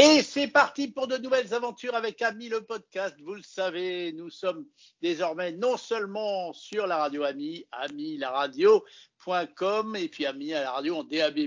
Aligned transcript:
Et 0.00 0.22
c'est 0.22 0.46
parti 0.46 0.86
pour 0.86 1.08
de 1.08 1.16
nouvelles 1.16 1.52
aventures 1.52 1.96
avec 1.96 2.22
Ami 2.22 2.48
le 2.48 2.60
podcast. 2.60 3.16
Vous 3.24 3.34
le 3.34 3.42
savez, 3.42 4.12
nous 4.12 4.30
sommes 4.30 4.64
désormais 5.02 5.50
non 5.50 5.76
seulement 5.76 6.52
sur 6.52 6.86
la 6.86 6.98
radio 6.98 7.24
Ami, 7.24 7.66
Ami 7.72 8.16
la 8.16 8.30
radio.com 8.30 9.96
et 9.96 10.08
puis 10.08 10.24
Ami 10.24 10.54
à 10.54 10.62
la 10.62 10.70
radio 10.70 10.98
en 10.98 11.02
DAB+, 11.02 11.40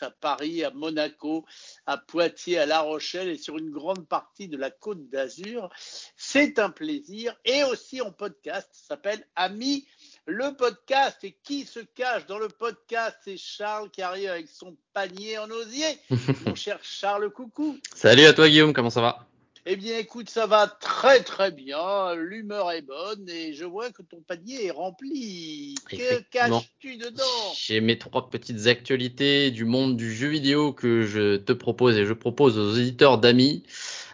à 0.00 0.10
Paris, 0.10 0.64
à 0.64 0.70
Monaco, 0.70 1.44
à 1.84 1.98
Poitiers, 1.98 2.60
à 2.60 2.64
La 2.64 2.80
Rochelle 2.80 3.28
et 3.28 3.36
sur 3.36 3.58
une 3.58 3.68
grande 3.68 4.08
partie 4.08 4.48
de 4.48 4.56
la 4.56 4.70
Côte 4.70 5.10
d'Azur. 5.10 5.68
C'est 6.16 6.58
un 6.58 6.70
plaisir 6.70 7.36
et 7.44 7.62
aussi 7.64 8.00
en 8.00 8.10
podcast, 8.10 8.70
ça 8.72 8.86
s'appelle 8.86 9.22
Ami 9.36 9.86
le 10.28 10.54
podcast. 10.54 11.16
Et 11.24 11.36
qui 11.42 11.64
se 11.64 11.80
cache 11.80 12.26
dans 12.26 12.38
le 12.38 12.48
podcast 12.48 13.16
C'est 13.24 13.38
Charles 13.38 13.90
qui 13.90 14.02
arrive 14.02 14.28
avec 14.28 14.46
son 14.48 14.76
panier 14.92 15.38
en 15.38 15.50
osier. 15.50 15.86
Mon 16.46 16.54
cher 16.54 16.78
Charles, 16.82 17.30
coucou. 17.30 17.78
Salut 17.94 18.26
à 18.26 18.32
toi 18.34 18.48
Guillaume, 18.48 18.72
comment 18.72 18.90
ça 18.90 19.00
va? 19.00 19.26
Eh 19.70 19.76
bien, 19.76 19.98
écoute, 19.98 20.30
ça 20.30 20.46
va 20.46 20.66
très 20.66 21.22
très 21.22 21.50
bien. 21.50 22.14
L'humeur 22.14 22.70
est 22.72 22.82
bonne 22.82 23.28
et 23.28 23.52
je 23.52 23.66
vois 23.66 23.90
que 23.90 24.02
ton 24.02 24.20
panier 24.26 24.66
est 24.66 24.70
rempli. 24.70 25.74
Que 25.90 26.22
caches-tu 26.30 26.96
dedans? 26.96 27.22
J'ai 27.54 27.82
mes 27.82 27.98
trois 27.98 28.30
petites 28.30 28.66
actualités 28.66 29.50
du 29.50 29.66
monde 29.66 29.96
du 29.96 30.14
jeu 30.14 30.28
vidéo 30.28 30.72
que 30.72 31.02
je 31.02 31.36
te 31.36 31.52
propose 31.52 31.98
et 31.98 32.06
je 32.06 32.14
propose 32.14 32.56
aux 32.56 32.72
auditeurs 32.72 33.18
d'amis 33.18 33.62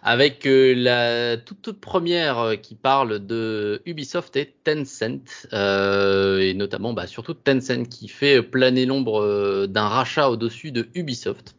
avec 0.04 0.44
euh, 0.44 0.74
la 0.74 1.38
toute 1.38 1.72
première 1.72 2.38
euh, 2.38 2.56
qui 2.56 2.74
parle 2.74 3.26
de 3.26 3.80
Ubisoft 3.86 4.36
et 4.36 4.54
Tencent, 4.62 5.48
euh, 5.54 6.40
et 6.40 6.52
notamment 6.52 6.92
bah, 6.92 7.06
surtout 7.06 7.32
Tencent 7.32 7.88
qui 7.88 8.08
fait 8.08 8.42
planer 8.42 8.84
l'ombre 8.84 9.66
d'un 9.66 9.88
rachat 9.88 10.28
au-dessus 10.28 10.72
de 10.72 10.88
Ubisoft. 10.94 11.56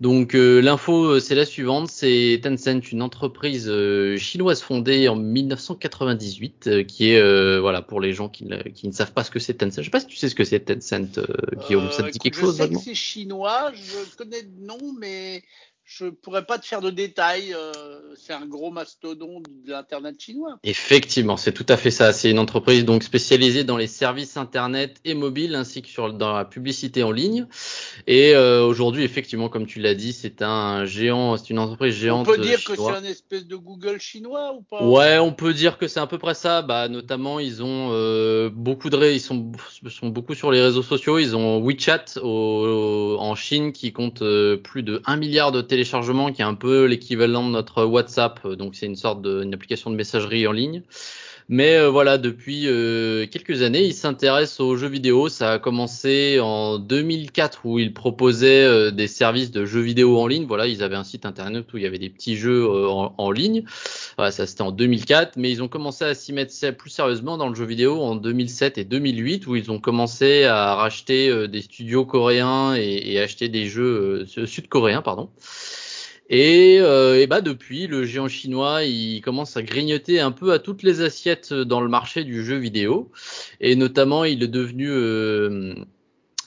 Donc 0.00 0.32
l'info 0.34 1.20
c'est 1.20 1.36
la 1.36 1.44
suivante, 1.44 1.88
c'est 1.88 2.40
Tencent, 2.42 2.90
une 2.90 3.02
entreprise 3.02 3.70
chinoise 4.16 4.60
fondée 4.60 5.08
en 5.08 5.14
1998, 5.14 6.86
qui 6.86 7.10
est 7.10 7.60
voilà 7.60 7.82
pour 7.82 8.00
les 8.00 8.12
gens 8.12 8.28
qui 8.28 8.44
ne, 8.44 8.62
qui 8.62 8.88
ne, 8.88 8.92
savent 8.92 9.12
pas 9.12 9.22
ce 9.22 9.30
que 9.30 9.38
c'est 9.38 9.54
Tencent. 9.54 9.76
Je 9.76 9.84
sais 9.84 9.90
pas 9.90 10.00
si 10.00 10.06
tu 10.06 10.16
sais 10.16 10.28
ce 10.28 10.34
que 10.34 10.42
c'est 10.42 10.58
Tencent, 10.60 11.20
Guillaume, 11.66 11.88
ça 11.92 12.02
te 12.02 12.10
dit 12.10 12.18
quelque 12.18 12.38
chose 12.38 12.56
Je 12.58 12.62
sais 12.64 12.68
que 12.70 12.80
c'est 12.80 12.94
chinois, 12.94 13.70
je 13.74 14.16
connais 14.16 14.42
le 14.42 14.66
nom, 14.66 14.92
mais 14.98 15.44
je 15.84 16.06
pourrais 16.06 16.44
pas 16.44 16.58
te 16.58 16.66
faire 16.66 16.80
de 16.80 16.90
détails. 16.90 17.54
Euh, 17.54 18.00
c'est 18.16 18.32
un 18.32 18.46
gros 18.46 18.70
mastodonte 18.70 19.44
de 19.64 19.72
l'internet 19.72 20.20
chinois. 20.20 20.58
Effectivement, 20.62 21.36
c'est 21.36 21.52
tout 21.52 21.66
à 21.68 21.76
fait 21.76 21.90
ça. 21.90 22.12
C'est 22.12 22.30
une 22.30 22.38
entreprise 22.38 22.84
donc 22.84 23.02
spécialisée 23.02 23.64
dans 23.64 23.76
les 23.76 23.86
services 23.86 24.36
internet 24.36 25.00
et 25.04 25.14
mobile 25.14 25.54
ainsi 25.54 25.82
que 25.82 25.88
sur 25.88 26.12
dans 26.12 26.32
la 26.32 26.44
publicité 26.44 27.02
en 27.02 27.10
ligne. 27.10 27.46
Et 28.06 28.34
euh, 28.34 28.64
aujourd'hui, 28.64 29.02
effectivement, 29.02 29.48
comme 29.48 29.66
tu 29.66 29.80
l'as 29.80 29.94
dit, 29.94 30.12
c'est 30.12 30.42
un 30.42 30.84
géant, 30.84 31.36
c'est 31.36 31.50
une 31.50 31.58
entreprise 31.58 31.94
géante. 31.94 32.28
On 32.28 32.32
peut 32.32 32.38
dire 32.38 32.62
que 32.64 32.76
c'est 32.76 32.90
un 32.90 33.04
espèce 33.04 33.46
de 33.46 33.56
Google 33.56 34.00
chinois 34.00 34.54
ou 34.54 34.62
pas? 34.62 34.84
Ouais, 34.84 35.18
on 35.18 35.32
peut 35.32 35.52
dire 35.52 35.78
que 35.78 35.88
c'est 35.88 36.00
à 36.00 36.06
peu 36.06 36.18
près 36.18 36.34
ça. 36.34 36.62
Bah, 36.62 36.88
notamment, 36.88 37.40
ils 37.40 37.62
ont 37.62 37.90
euh, 37.92 38.50
beaucoup 38.52 38.88
de, 38.88 39.12
ils 39.12 39.20
sont, 39.20 39.52
sont 39.88 40.08
beaucoup 40.08 40.34
sur 40.34 40.52
les 40.52 40.62
réseaux 40.62 40.82
sociaux. 40.82 41.18
Ils 41.18 41.34
ont 41.34 41.60
WeChat 41.60 42.04
au, 42.22 43.16
en 43.18 43.34
Chine 43.34 43.72
qui 43.72 43.92
compte 43.92 44.22
plus 44.62 44.82
de 44.82 45.02
1 45.06 45.16
milliard 45.16 45.50
de 45.50 45.60
téléchargement 45.72 46.30
qui 46.30 46.42
est 46.42 46.44
un 46.44 46.54
peu 46.54 46.84
l'équivalent 46.84 47.46
de 47.46 47.50
notre 47.50 47.84
WhatsApp. 47.84 48.46
Donc 48.46 48.74
c'est 48.74 48.84
une 48.84 48.94
sorte 48.94 49.22
d'une 49.22 49.54
application 49.54 49.88
de 49.88 49.96
messagerie 49.96 50.46
en 50.46 50.52
ligne. 50.52 50.82
Mais 51.52 51.76
euh, 51.76 51.90
voilà, 51.90 52.16
depuis 52.16 52.66
euh, 52.66 53.26
quelques 53.26 53.60
années, 53.60 53.84
il 53.84 53.92
s'intéresse 53.92 54.58
aux 54.58 54.74
jeux 54.74 54.88
vidéo. 54.88 55.28
Ça 55.28 55.52
a 55.52 55.58
commencé 55.58 56.40
en 56.40 56.78
2004 56.78 57.66
où 57.66 57.78
ils 57.78 57.92
proposaient 57.92 58.64
euh, 58.64 58.90
des 58.90 59.06
services 59.06 59.50
de 59.50 59.66
jeux 59.66 59.82
vidéo 59.82 60.18
en 60.18 60.26
ligne. 60.26 60.46
Voilà, 60.46 60.66
ils 60.66 60.82
avaient 60.82 60.96
un 60.96 61.04
site 61.04 61.26
internet 61.26 61.70
où 61.74 61.76
il 61.76 61.82
y 61.82 61.86
avait 61.86 61.98
des 61.98 62.08
petits 62.08 62.36
jeux 62.38 62.66
en, 62.66 63.14
en, 63.18 63.30
ligne. 63.30 63.64
Voilà, 64.16 64.30
ça 64.30 64.46
c'était 64.46 64.62
en 64.62 64.72
2004, 64.72 65.36
mais 65.36 65.50
ils 65.50 65.62
ont 65.62 65.68
commencé 65.68 66.06
à 66.06 66.14
s'y 66.14 66.32
mettre 66.32 66.54
plus 66.70 66.88
sérieusement 66.88 67.36
dans 67.36 67.50
le 67.50 67.54
jeu 67.54 67.66
vidéo 67.66 68.00
en 68.00 68.16
2007 68.16 68.78
et 68.78 68.84
2008 68.84 69.46
où 69.46 69.54
ils 69.54 69.70
ont 69.70 69.78
commencé 69.78 70.44
à 70.44 70.74
racheter 70.74 71.48
des 71.48 71.60
studios 71.60 72.06
coréens 72.06 72.76
et, 72.76 73.12
et 73.12 73.20
acheter 73.20 73.50
des 73.50 73.66
jeux 73.66 74.24
sud-coréens, 74.24 75.02
pardon. 75.02 75.28
Et, 76.34 76.78
euh, 76.80 77.26
bah 77.26 77.42
depuis, 77.42 77.86
le 77.86 78.06
géant 78.06 78.26
chinois, 78.26 78.84
il 78.84 79.20
commence 79.20 79.58
à 79.58 79.62
grignoter 79.62 80.18
un 80.18 80.32
peu 80.32 80.52
à 80.52 80.58
toutes 80.58 80.82
les 80.82 81.02
assiettes 81.02 81.52
dans 81.52 81.82
le 81.82 81.90
marché 81.90 82.24
du 82.24 82.42
jeu 82.42 82.56
vidéo. 82.56 83.10
Et 83.60 83.76
notamment, 83.76 84.24
il 84.24 84.42
est 84.42 84.48
devenu 84.48 84.88
euh, 84.90 85.74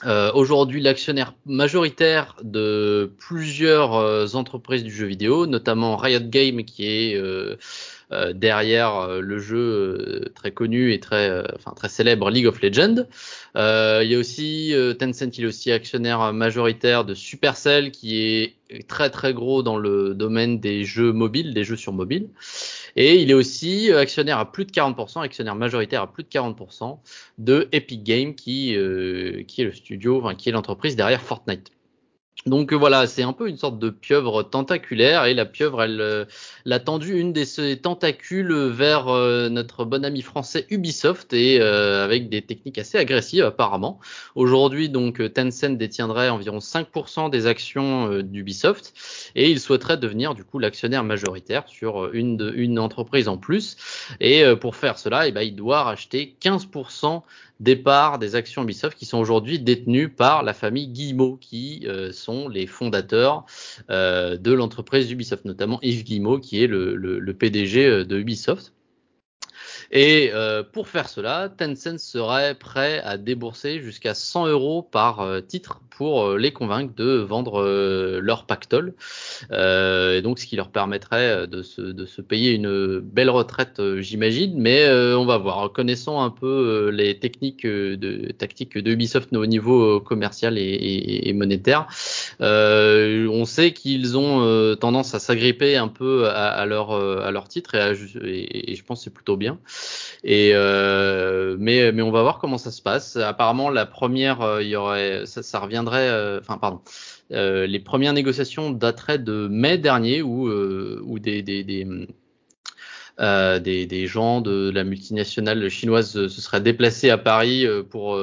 euh, 0.04 0.32
aujourd'hui 0.34 0.80
l'actionnaire 0.80 1.34
majoritaire 1.46 2.34
de 2.42 3.12
plusieurs 3.16 3.94
euh, 3.94 4.26
entreprises 4.34 4.82
du 4.82 4.90
jeu 4.90 5.06
vidéo, 5.06 5.46
notamment 5.46 5.96
Riot 5.96 6.18
Games 6.20 6.64
qui 6.64 6.84
est 6.86 7.16
euh, 8.12 8.26
euh, 8.26 8.32
derrière 8.32 8.96
euh, 8.96 9.20
le 9.20 9.38
jeu 9.38 9.58
euh, 9.58 10.32
très 10.34 10.50
connu 10.50 10.92
et 10.92 11.00
très, 11.00 11.44
enfin, 11.54 11.72
très 11.72 11.88
célèbre 11.88 12.30
League 12.30 12.46
of 12.46 12.60
Legends. 12.60 13.06
il 13.54 14.08
y 14.08 14.14
a 14.14 14.18
aussi 14.18 14.74
Tencent, 14.98 15.36
il 15.38 15.44
est 15.44 15.46
aussi 15.46 15.72
actionnaire 15.72 16.32
majoritaire 16.32 17.04
de 17.04 17.14
Supercell 17.14 17.90
qui 17.90 18.20
est 18.20 18.56
très 18.88 19.10
très 19.10 19.32
gros 19.32 19.62
dans 19.62 19.76
le 19.78 20.14
domaine 20.14 20.58
des 20.60 20.84
jeux 20.84 21.12
mobiles, 21.12 21.54
des 21.54 21.64
jeux 21.64 21.76
sur 21.76 21.92
mobile. 21.92 22.28
Et 22.96 23.20
il 23.20 23.30
est 23.30 23.34
aussi 23.34 23.92
actionnaire 23.92 24.38
à 24.38 24.50
plus 24.50 24.64
de 24.64 24.72
40%, 24.72 25.22
actionnaire 25.22 25.54
majoritaire 25.54 26.02
à 26.02 26.12
plus 26.12 26.22
de 26.22 26.28
40% 26.28 26.98
de 27.38 27.68
Epic 27.72 28.02
Games 28.02 28.34
qui, 28.34 28.76
qui 29.48 29.60
est 29.60 29.64
le 29.64 29.72
studio, 29.72 30.18
enfin, 30.18 30.34
qui 30.34 30.48
est 30.48 30.52
l'entreprise 30.52 30.96
derrière 30.96 31.20
Fortnite. 31.20 31.75
Donc 32.44 32.72
euh, 32.72 32.76
voilà, 32.76 33.06
c'est 33.06 33.22
un 33.22 33.32
peu 33.32 33.48
une 33.48 33.56
sorte 33.56 33.78
de 33.78 33.90
pieuvre 33.90 34.42
tentaculaire 34.42 35.24
et 35.24 35.34
la 35.34 35.46
pieuvre, 35.46 35.82
elle, 35.82 36.00
euh, 36.00 36.24
a 36.70 36.78
tendu 36.78 37.18
une 37.18 37.32
de 37.32 37.44
ses 37.44 37.78
tentacules 37.78 38.54
vers 38.68 39.08
euh, 39.08 39.48
notre 39.48 39.84
bon 39.84 40.04
ami 40.04 40.22
français 40.22 40.66
Ubisoft 40.70 41.32
et 41.32 41.60
avec 41.60 42.28
des 42.28 42.42
techniques 42.42 42.78
assez 42.78 42.98
agressives 42.98 43.44
apparemment. 43.44 43.98
Aujourd'hui, 44.34 44.88
donc 44.88 45.20
Tencent 45.32 45.76
détiendrait 45.76 46.28
environ 46.28 46.58
5% 46.58 47.30
des 47.30 47.46
actions 47.46 48.20
d'Ubisoft 48.20 48.92
et 49.34 49.50
il 49.50 49.58
souhaiterait 49.58 49.96
devenir 49.96 50.34
du 50.34 50.44
coup 50.44 50.58
l'actionnaire 50.58 51.04
majoritaire 51.04 51.66
sur 51.66 52.12
une, 52.12 52.36
de, 52.36 52.52
une 52.54 52.78
entreprise 52.78 53.28
en 53.28 53.38
plus. 53.38 53.76
Et 54.20 54.44
pour 54.60 54.76
faire 54.76 54.98
cela, 54.98 55.26
eh 55.26 55.32
ben, 55.32 55.42
il 55.42 55.56
doit 55.56 55.82
racheter 55.82 56.36
15% 56.42 57.22
départ 57.60 58.18
des 58.18 58.34
actions 58.34 58.62
Ubisoft 58.62 58.98
qui 58.98 59.06
sont 59.06 59.18
aujourd'hui 59.18 59.58
détenues 59.58 60.08
par 60.08 60.42
la 60.42 60.52
famille 60.52 60.88
Guillemot, 60.88 61.36
qui 61.40 61.84
euh, 61.86 62.12
sont 62.12 62.48
les 62.48 62.66
fondateurs 62.66 63.44
euh, 63.90 64.36
de 64.36 64.52
l'entreprise 64.52 65.10
Ubisoft, 65.10 65.44
notamment 65.44 65.78
Yves 65.82 66.04
Guillemot, 66.04 66.38
qui 66.38 66.62
est 66.62 66.66
le 66.66 67.32
PDG 67.32 67.86
euh, 67.86 68.04
de 68.04 68.18
Ubisoft. 68.18 68.72
Et 69.92 70.30
euh, 70.34 70.62
pour 70.62 70.88
faire 70.88 71.08
cela, 71.08 71.48
Tencent 71.48 71.98
serait 71.98 72.54
prêt 72.54 73.00
à 73.04 73.16
débourser 73.16 73.80
jusqu'à 73.80 74.14
100 74.14 74.48
euros 74.48 74.82
par 74.82 75.20
euh, 75.20 75.40
titre 75.40 75.80
pour 75.90 76.24
euh, 76.24 76.38
les 76.38 76.52
convaincre 76.52 76.94
de 76.94 77.16
vendre 77.18 77.62
leur 78.20 78.44
pactole. 78.46 78.94
et 79.50 80.20
donc, 80.22 80.38
ce 80.38 80.46
qui 80.46 80.56
leur 80.56 80.68
permettrait 80.68 81.46
de 81.46 81.62
se, 81.62 81.80
de 81.80 82.06
se 82.06 82.20
payer 82.20 82.52
une 82.52 83.00
belle 83.00 83.30
retraite, 83.30 83.80
j'imagine. 83.98 84.54
Mais 84.56 84.88
on 84.90 85.24
va 85.24 85.38
voir. 85.38 85.72
Connaissant 85.72 86.22
un 86.22 86.30
peu 86.30 86.90
les 86.92 87.18
techniques 87.18 87.66
de 87.66 88.30
tactiques 88.32 88.76
de 88.76 88.90
Ubisoft 88.90 89.34
au 89.34 89.46
niveau 89.46 90.00
commercial 90.00 90.58
et, 90.58 91.32
monétaire, 91.32 91.86
on 92.40 93.44
sait 93.44 93.72
qu'ils 93.72 94.18
ont 94.18 94.76
tendance 94.76 95.14
à 95.14 95.18
s'agripper 95.18 95.76
un 95.76 95.88
peu 95.88 96.28
à, 96.28 96.64
leur 96.66 96.92
à 96.92 97.30
leur 97.30 97.48
titre 97.48 97.74
et, 97.74 97.92
et, 98.22 98.72
et 98.72 98.74
je 98.74 98.84
pense 98.84 99.04
c'est 99.04 99.14
plutôt 99.14 99.36
bien. 99.36 99.58
Et 100.24 100.50
euh, 100.54 101.56
mais 101.58 101.92
mais 101.92 102.02
on 102.02 102.10
va 102.10 102.22
voir 102.22 102.38
comment 102.38 102.58
ça 102.58 102.70
se 102.70 102.82
passe. 102.82 103.16
Apparemment, 103.16 103.70
la 103.70 103.86
première, 103.86 104.42
euh, 104.42 104.62
il 104.62 104.68
y 104.68 104.76
aurait, 104.76 105.24
ça, 105.26 105.42
ça 105.42 105.60
reviendrait, 105.60 106.08
euh, 106.08 106.40
enfin 106.40 106.58
pardon. 106.58 106.80
Euh, 107.32 107.66
les 107.66 107.80
premières 107.80 108.12
négociations 108.12 108.70
dateraient 108.70 109.18
de 109.18 109.48
mai 109.48 109.78
dernier 109.78 110.22
où, 110.22 110.48
euh, 110.48 111.00
où 111.04 111.18
des, 111.18 111.42
des, 111.42 111.64
des 111.64 111.86
euh, 113.18 113.58
des, 113.58 113.86
des, 113.86 114.06
gens 114.06 114.42
de 114.42 114.70
la 114.70 114.84
multinationale 114.84 115.68
chinoise 115.70 116.12
se 116.12 116.28
seraient 116.28 116.60
déplacés 116.60 117.08
à 117.08 117.16
Paris 117.16 117.66
pour, 117.88 118.20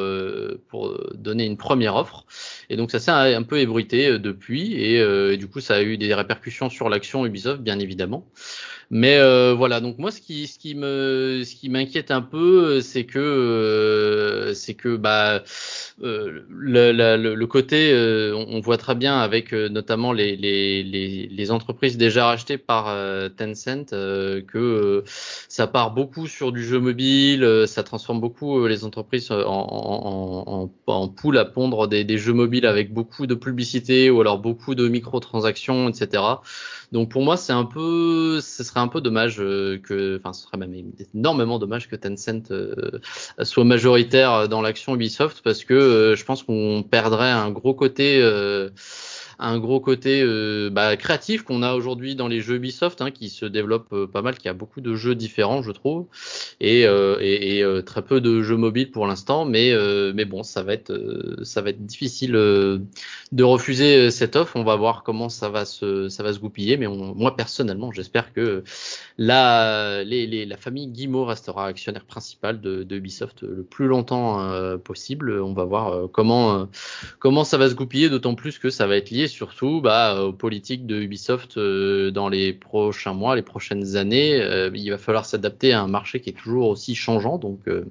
pour 0.68 1.00
donner 1.16 1.46
une 1.46 1.58
première 1.58 1.96
offre. 1.96 2.26
Et 2.70 2.76
donc 2.78 2.92
ça 2.92 3.00
s'est 3.00 3.12
un, 3.12 3.44
peu 3.44 3.60
ébruité 3.60 4.20
depuis 4.20 4.74
et, 4.74 4.98
et, 4.98 5.38
du 5.38 5.48
coup 5.48 5.62
ça 5.62 5.76
a 5.76 5.82
eu 5.82 5.98
des 5.98 6.14
répercussions 6.14 6.70
sur 6.70 6.90
l'action 6.90 7.26
Ubisoft 7.26 7.62
bien 7.62 7.80
évidemment. 7.80 8.26
Mais 8.92 9.18
euh, 9.18 9.54
voilà, 9.54 9.82
donc 9.82 9.98
moi 9.98 10.12
ce 10.12 10.22
qui 10.22 10.48
ce 10.48 10.60
qui 10.60 10.76
me 10.76 11.42
ce 11.46 11.56
qui 11.56 11.70
m'inquiète 11.70 12.12
un 12.12 12.22
peu, 12.22 12.82
c'est 12.82 13.06
que 13.06 13.20
euh, 13.20 14.54
c'est 14.54 14.76
que 14.76 14.96
bah 14.96 15.44
euh, 16.02 16.42
le, 16.50 16.92
le, 16.92 17.36
le, 17.36 17.48
côté, 17.48 17.92
euh, 17.92 18.36
on, 18.36 18.60
voit 18.60 18.78
très 18.78 18.96
bien 18.96 19.20
avec 19.20 19.54
euh, 19.54 19.70
notamment 19.70 20.12
les, 20.12 20.36
les, 20.36 20.84
les, 20.84 21.28
les, 21.28 21.52
entreprises 21.52 21.98
déjà 21.98 22.26
rachetées 22.26 22.58
par 22.58 22.86
Tencent 23.36 23.90
que 24.48 25.04
ça 25.48 25.68
part 25.68 25.92
beaucoup 25.92 26.28
sur 26.28 26.52
du 26.52 26.64
jeu 26.64 26.80
mobile, 26.80 27.66
ça 27.68 27.84
transforme 27.84 28.20
beaucoup 28.20 28.68
les 28.68 28.86
entreprises 28.86 29.32
en, 29.32 29.38
en, 29.46 30.70
en, 30.88 30.92
en 30.94 31.08
poule 31.08 31.38
à 31.38 31.46
pondre 31.46 31.88
des, 31.88 32.04
des, 32.04 32.18
jeux 32.18 32.34
mobiles 32.34 32.44
mobile 32.44 32.66
avec 32.66 32.94
beaucoup 32.94 33.26
de 33.26 33.36
publicité 33.36 34.10
ou 34.10 34.20
alors 34.20 34.38
beaucoup 34.38 34.76
de 34.76 34.88
microtransactions, 34.90 35.88
etc. 35.88 36.24
Donc 36.92 37.10
pour 37.10 37.24
moi, 37.24 37.38
c'est 37.38 37.54
un 37.54 37.66
peu, 37.66 38.42
ce 38.42 38.64
serait 38.74 38.82
un 38.82 38.88
peu 38.88 39.02
dommage 39.02 39.38
euh, 39.40 39.78
que, 39.78 40.18
enfin, 40.18 40.34
ce 40.34 40.44
serait 40.44 40.58
même 40.58 40.74
énormément 41.14 41.60
dommage 41.60 41.88
que 41.88 41.96
Tencent 41.96 42.52
euh, 42.52 43.00
soit 43.44 43.64
majoritaire 43.64 44.50
dans 44.50 44.62
l'action 44.62 44.96
Ubisoft 44.96 45.42
parce 45.44 45.64
que 45.64 46.16
je 46.18 46.26
pense 46.26 46.44
qu'on 46.44 46.84
perdrait 46.84 47.32
un 47.32 47.52
gros 47.52 47.74
côté 47.74 48.22
un 49.40 49.60
gros 49.60 49.80
côté 49.80 50.22
euh, 50.22 50.70
bah, 50.70 50.96
créatif 50.98 51.44
qu'on 51.44 51.64
a 51.64 51.74
aujourd'hui 51.74 52.16
dans 52.16 52.28
les 52.28 52.42
jeux 52.42 52.56
Ubisoft, 52.56 53.02
hein, 53.02 53.12
qui 53.12 53.30
se 53.30 53.46
développe 53.46 53.88
euh, 53.94 54.08
pas 54.08 54.22
mal, 54.22 54.38
qui 54.38 54.48
a 54.48 54.54
beaucoup 54.54 54.82
de 54.82 54.96
jeux 54.96 55.16
différents, 55.16 55.62
je 55.64 55.72
trouve, 55.72 56.06
et, 56.60 56.86
euh, 56.86 57.18
et, 57.22 57.60
et 57.60 57.84
très 57.84 58.02
peu 58.02 58.22
de 58.22 58.42
jeux 58.42 58.58
mobiles 58.58 58.92
pour 58.92 59.08
l'instant, 59.08 59.46
mais, 59.46 59.74
mais 60.14 60.26
bon, 60.26 60.44
ça 60.44 60.64
va 60.64 60.74
être, 60.74 60.94
ça 61.44 61.62
va 61.62 61.70
être 61.72 61.86
difficile 61.86 62.34
de 62.34 63.44
refuser 63.44 64.12
cette 64.12 64.36
offre. 64.36 64.56
On 64.56 64.64
va 64.64 64.76
voir 64.76 65.04
comment 65.04 65.30
ça 65.30 65.50
va 65.50 65.66
se, 65.66 66.10
ça 66.10 66.24
va 66.24 66.34
se 66.34 66.40
goupiller, 66.40 66.78
mais 66.78 66.88
moi 66.88 67.36
personnellement, 67.36 67.92
j'espère 67.92 68.34
que 68.34 68.64
la, 69.18 70.04
la 70.04 70.58
famille 70.58 70.88
Guillemot 70.88 71.26
restera 71.26 71.68
actionnaire 71.68 72.06
principal 72.06 72.62
de, 72.62 72.84
de 72.84 72.96
Ubisoft 72.96 73.42
le 73.42 73.64
plus 73.64 73.88
longtemps 73.88 74.78
possible. 74.84 75.40
On 75.42 75.54
va 75.54 75.66
voir 75.66 76.10
comment, 76.12 76.68
comment 77.20 77.44
ça 77.44 77.58
va 77.58 77.70
se 77.70 77.76
goupiller, 77.76 78.10
d'autant 78.10 78.36
plus 78.36 78.60
que 78.60 78.70
ça 78.70 78.88
va 78.88 78.98
être 78.98 79.10
lié 79.10 79.28
surtout 79.34 79.82
bah, 79.82 80.24
aux 80.24 80.34
politiques 80.34 80.86
de 80.86 81.02
Ubisoft 81.02 81.58
euh, 81.58 82.12
dans 82.12 82.30
les 82.30 82.54
prochains 82.54 83.14
mois, 83.14 83.36
les 83.36 83.42
prochaines 83.42 83.96
années. 83.96 84.40
Euh, 84.42 84.70
il 84.74 84.90
va 84.90 84.98
falloir 84.98 85.26
s'adapter 85.26 85.74
à 85.74 85.82
un 85.82 85.88
marché 85.88 86.22
qui 86.22 86.30
est 86.30 86.34
toujours 86.34 86.70
aussi 86.70 86.96
changeant. 86.96 87.38
Donc, 87.38 87.68
euh, 87.68 87.86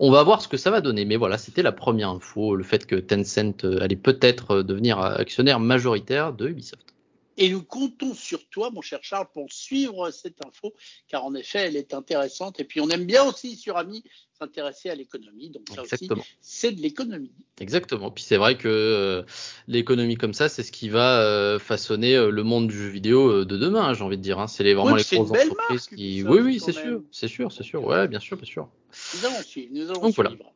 on 0.00 0.10
va 0.10 0.22
voir 0.22 0.40
ce 0.40 0.48
que 0.48 0.56
ça 0.56 0.70
va 0.70 0.80
donner. 0.80 1.04
Mais 1.04 1.16
voilà, 1.16 1.36
c'était 1.38 1.62
la 1.62 1.72
première 1.72 2.10
info, 2.10 2.54
le 2.54 2.64
fait 2.64 2.86
que 2.86 2.96
Tencent 2.96 3.64
allait 3.80 3.96
peut-être 3.96 4.62
devenir 4.62 4.98
actionnaire 5.00 5.60
majoritaire 5.60 6.32
de 6.32 6.48
Ubisoft. 6.48 6.94
Et 7.40 7.48
nous 7.50 7.62
comptons 7.62 8.14
sur 8.14 8.48
toi, 8.48 8.70
mon 8.70 8.82
cher 8.82 8.98
Charles, 9.02 9.28
pour 9.32 9.52
suivre 9.52 10.10
cette 10.10 10.44
info, 10.44 10.74
car 11.06 11.24
en 11.24 11.34
effet, 11.34 11.60
elle 11.60 11.76
est 11.76 11.94
intéressante. 11.94 12.58
Et 12.58 12.64
puis, 12.64 12.80
on 12.80 12.88
aime 12.90 13.06
bien 13.06 13.22
aussi 13.22 13.54
sur 13.54 13.76
Ami 13.76 14.02
s'intéresser 14.36 14.90
à 14.90 14.96
l'économie. 14.96 15.50
Donc, 15.50 15.68
ça 15.72 15.82
aussi, 15.82 16.08
c'est 16.40 16.72
de 16.72 16.80
l'économie. 16.80 17.30
Exactement. 17.60 18.10
Puis, 18.10 18.24
c'est 18.24 18.36
vrai 18.36 18.58
que 18.58 18.66
euh, 18.66 19.22
l'économie 19.68 20.16
comme 20.16 20.34
ça, 20.34 20.48
c'est 20.48 20.64
ce 20.64 20.72
qui 20.72 20.88
va 20.88 21.20
euh, 21.20 21.60
façonner 21.60 22.16
euh, 22.16 22.30
le 22.30 22.42
monde 22.42 22.66
du 22.66 22.76
jeu 22.76 22.88
vidéo 22.88 23.44
de 23.44 23.56
demain, 23.56 23.86
hein, 23.86 23.94
j'ai 23.94 24.02
envie 24.02 24.18
de 24.18 24.22
dire. 24.22 24.40
Hein. 24.40 24.48
C'est 24.48 24.64
vraiment 24.74 24.96
les 24.96 25.04
grosses 25.04 25.30
entreprises 25.30 25.86
qui. 25.86 26.24
oui, 26.24 26.40
oui, 26.40 26.60
c'est 26.60 26.72
sûr. 26.72 27.02
C'est 27.12 27.28
sûr, 27.28 27.52
c'est 27.52 27.62
sûr. 27.62 27.84
Ouais, 27.84 28.08
bien 28.08 28.20
sûr, 28.20 28.36
bien 28.36 28.46
sûr. 28.46 28.68
Nous 29.14 29.26
allons 29.26 29.42
suivre. 29.42 29.68
Nous 29.72 29.90
allons 29.90 30.10
suivre. 30.10 30.52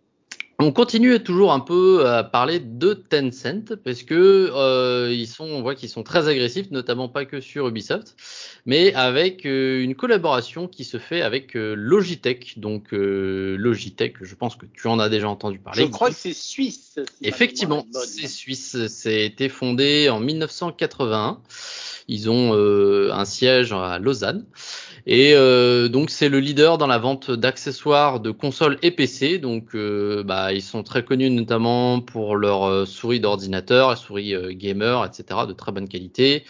On 0.63 0.71
continue 0.71 1.19
toujours 1.19 1.53
un 1.53 1.59
peu 1.59 2.07
à 2.07 2.23
parler 2.23 2.61
de 2.61 2.95
Tencent 2.95 3.75
parce 3.83 4.05
que 4.05 4.49
euh, 4.55 5.13
ils 5.13 5.27
sont, 5.27 5.45
on 5.45 5.61
voit 5.61 5.75
qu'ils 5.75 5.89
sont 5.89 6.05
très 6.05 6.29
agressifs, 6.29 6.71
notamment 6.71 7.09
pas 7.09 7.25
que 7.25 7.41
sur 7.41 7.67
Ubisoft, 7.67 8.15
mais 8.65 8.95
avec 8.95 9.45
euh, 9.45 9.83
une 9.83 9.97
collaboration 9.97 10.69
qui 10.69 10.85
se 10.85 10.99
fait 10.99 11.21
avec 11.21 11.57
euh, 11.57 11.75
Logitech. 11.75 12.61
Donc 12.61 12.93
Logitech, 12.93 14.19
je 14.23 14.35
pense 14.37 14.55
que 14.55 14.67
tu 14.73 14.87
en 14.87 15.01
as 15.01 15.09
déjà 15.09 15.29
entendu 15.29 15.59
parler. 15.59 15.83
Je 15.83 15.89
crois 15.89 16.11
que 16.11 16.17
c'est 16.17 16.33
suisse. 16.33 17.01
Effectivement, 17.23 17.85
c'est 17.91 18.29
suisse. 18.29 18.87
C'est 18.87 19.25
été 19.25 19.49
fondé 19.49 20.11
en 20.11 20.21
1981. 20.21 21.41
Ils 22.07 22.31
ont 22.31 22.53
un 22.53 23.25
siège 23.25 23.73
à 23.73 23.99
Lausanne. 23.99 24.45
Et 25.07 25.33
euh, 25.35 25.89
donc 25.89 26.11
c'est 26.11 26.29
le 26.29 26.39
leader 26.39 26.79
dans 26.79 26.87
la 26.87 26.99
vente 26.99 27.31
d'accessoires 27.31 28.21
de 28.21 28.31
consoles 28.31 28.79
et 28.83 28.93
PC. 28.93 29.39
Donc 29.39 29.75
euh, 29.75 30.23
bah, 30.23 30.53
ils 30.53 30.63
sont 30.63 30.83
très 30.83 31.05
connus 31.05 31.31
notamment 31.31 32.01
pour 32.01 32.37
leur 32.37 32.65
euh, 32.65 32.85
souris 32.85 33.21
d'ordinateur, 33.21 33.97
souris 33.99 34.35
gamer, 34.57 35.05
etc. 35.05 35.41
de 35.49 35.53
très 35.53 35.73
bonne 35.73 35.89
qualité. 35.89 36.45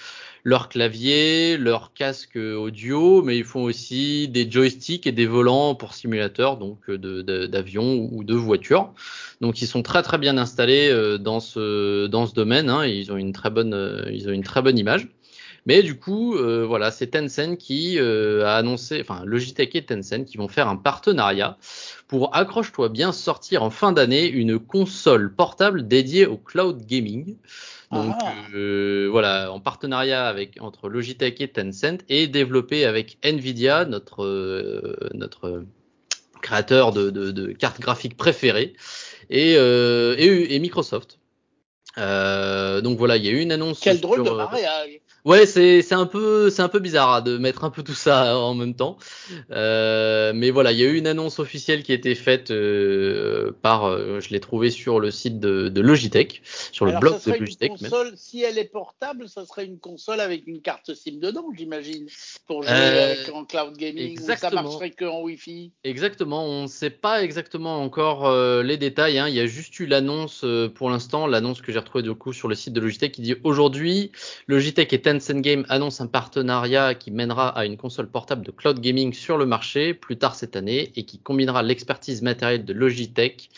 Leur 0.45 0.69
clavier, 0.69 1.57
leur 1.57 1.95
casque 1.95 2.37
audio, 2.37 3.23
mais 3.23 3.39
ils 3.39 3.45
font 3.45 3.63
aussi 3.63 4.27
des 4.27 4.51
joysticks 4.51 5.07
et 5.07 5.13
des 5.13 5.27
volants 5.27 5.77
pour 5.77 5.95
simulateurs, 5.95 6.57
donc 6.57 6.91
d'avions 6.91 8.09
ou 8.11 8.25
de 8.25 8.35
voitures. 8.35 8.93
Donc 9.41 9.63
ils 9.63 9.69
sont 9.69 9.85
très 9.85 10.03
très 10.03 10.19
bien 10.19 10.37
installés 10.39 10.93
dans 11.21 11.39
ce 11.39 12.09
dans 12.09 12.27
ce 12.27 12.35
domaine. 12.35 12.71
Hein, 12.71 12.87
ils 12.87 13.13
ont 13.13 13.17
une 13.17 13.33
très 13.33 13.51
bonne 13.51 14.05
ils 14.11 14.29
ont 14.29 14.33
une 14.33 14.43
très 14.43 14.63
bonne 14.63 14.79
image. 14.79 15.07
Mais 15.65 15.83
du 15.83 15.99
coup, 15.99 16.35
euh, 16.35 16.67
voilà, 16.67 16.91
c'est 16.91 17.09
Tencent 17.09 17.57
qui 17.57 17.99
euh, 17.99 18.45
a 18.45 18.57
annoncé, 18.57 19.01
enfin 19.01 19.23
Logitech 19.25 19.75
et 19.77 19.85
Tencent 19.85 20.25
qui 20.27 20.37
vont 20.37 20.49
faire 20.49 20.69
un 20.69 20.77
partenariat 20.77 21.57
pour 22.09 22.35
accroche-toi 22.35 22.89
bien 22.89 23.13
sortir 23.13 23.63
en 23.63 23.71
fin 23.71 23.93
d'année 23.93 24.27
une 24.27 24.59
console 24.59 25.33
portable 25.33 25.87
dédiée 25.87 26.27
au 26.27 26.37
cloud 26.37 26.85
gaming. 26.85 27.37
Donc 27.93 28.15
ah. 28.23 28.33
euh, 28.55 29.09
voilà, 29.11 29.53
en 29.53 29.61
partenariat 29.61 30.27
avec 30.27 30.57
entre 30.61 30.89
Logitech 30.89 31.41
et 31.41 31.49
Tencent 31.49 32.03
et 32.09 32.27
développé 32.27 32.85
avec 32.85 33.19
Nvidia, 33.23 33.85
notre 33.85 35.09
notre 35.15 35.65
créateur 36.41 36.93
de, 36.93 37.11
de, 37.11 37.31
de, 37.31 37.53
cartes 37.53 37.81
graphiques 37.81 38.17
préférées, 38.17 38.73
et, 39.31 39.53
et, 39.53 40.55
et 40.55 40.59
Microsoft. 40.59 41.21
donc 41.97 42.99
voilà, 42.99 43.17
il 43.17 43.25
y 43.25 43.29
a 43.29 43.31
eu 43.31 43.41
une 43.41 43.53
annonce. 43.53 43.79
Quel 43.79 44.01
drôle 44.01 44.25
de 44.25 44.31
mariage 44.31 45.02
Ouais, 45.25 45.47
c'est 45.47 45.83
c'est 45.83 45.95
un 45.95 46.07
peu 46.07 46.51
c'est 46.51 46.63
un 46.63 46.69
peu 46.69 46.81
bizarre 46.81 47.15
hein, 47.15 47.21
de 47.21 47.39
mettre 47.39 47.63
un 47.63 47.71
peu 47.71 47.85
tout 47.85 47.95
ça 47.95 48.37
en 48.37 48.55
même 48.55 48.75
temps. 48.75 48.97
Euh, 49.53 50.33
mais 50.35 50.51
voilà, 50.51 50.73
il 50.73 50.79
y 50.79 50.83
a 50.83 50.87
eu 50.87 50.97
une 50.97 51.07
annonce 51.07 51.39
officielle 51.39 51.85
qui 51.85 51.93
a 51.93 51.95
été 51.95 52.17
faite 52.17 52.51
euh, 52.51 53.53
par, 53.63 53.85
euh, 53.85 54.19
je 54.19 54.31
l'ai 54.31 54.41
trouvé 54.41 54.71
sur 54.71 54.99
le 54.99 55.13
site 55.13 55.39
de, 55.39 55.69
de 55.69 55.81
Logitech, 55.81 56.43
sur 56.73 56.87
le 56.87 56.99
blog 56.99 57.25
de 57.25 57.33
Logitech. 57.33 57.71
Console, 57.79 58.13
Si 58.17 58.43
elle 58.43 58.59
est 58.59 58.65
portable, 58.65 59.29
ça 59.29 59.47
serait 59.47 59.65
une 59.65 59.79
console 59.79 60.19
avec 60.19 60.47
une 60.49 60.61
carte 60.61 60.93
SIM 60.93 61.19
dedans, 61.21 61.47
j'imagine, 61.57 62.07
pour 62.49 62.65
jouer 62.65 62.73
avec, 62.73 63.29
en 63.33 63.45
cloud 63.45 63.77
gaming. 63.77 64.11
Exactement. 64.11 64.51
Ou 64.51 64.57
ça 64.57 64.63
marcherait 64.63 64.91
que 64.91 65.05
en 65.05 65.23
Wi-Fi. 65.23 65.71
Exactement. 65.85 66.45
On 66.45 66.63
ne 66.63 66.69
sait 66.69 66.91
pas 66.91 67.23
exactement 67.23 67.81
encore 67.81 68.33
les 68.63 68.77
détails. 68.77 69.21
Hein. 69.21 69.29
Il 69.29 69.35
y 69.35 69.41
a 69.41 69.47
juste 69.47 69.79
eu 69.79 69.87
l'annonce 69.87 70.45
pour 70.75 70.91
l'instant, 70.91 71.29
l'annonce 71.29 71.63
que 71.63 71.71
j'ai 71.71 71.79
retrouvée 71.79 72.03
du 72.03 72.15
coup 72.15 72.33
sur 72.33 72.49
le 72.49 72.57
site 72.57 72.73
de 72.73 72.81
Logitech 72.81 73.13
qui 73.13 73.23
dit 73.23 73.37
aujourd'hui 73.45 74.11
Logitech 74.49 74.93
est 74.93 75.12
Tencent 75.13 75.43
Game 75.43 75.67
annonce 75.69 76.01
un 76.01 76.07
partenariat 76.07 76.95
qui 76.95 77.11
mènera 77.11 77.49
à 77.49 77.67
une 77.67 77.77
console 77.77 78.09
portable 78.09 78.47
de 78.47 78.51
cloud 78.51 78.81
gaming 78.81 79.13
sur 79.13 79.37
le 79.37 79.45
marché 79.45 79.93
plus 79.93 80.17
tard 80.17 80.35
cette 80.35 80.57
année 80.57 80.91
et 80.97 81.05
qui 81.05 81.19
combinera 81.19 81.63
l'expertise 81.63 82.23
matérielle 82.23 82.65
de 82.65 82.73
Logitech 82.73 83.51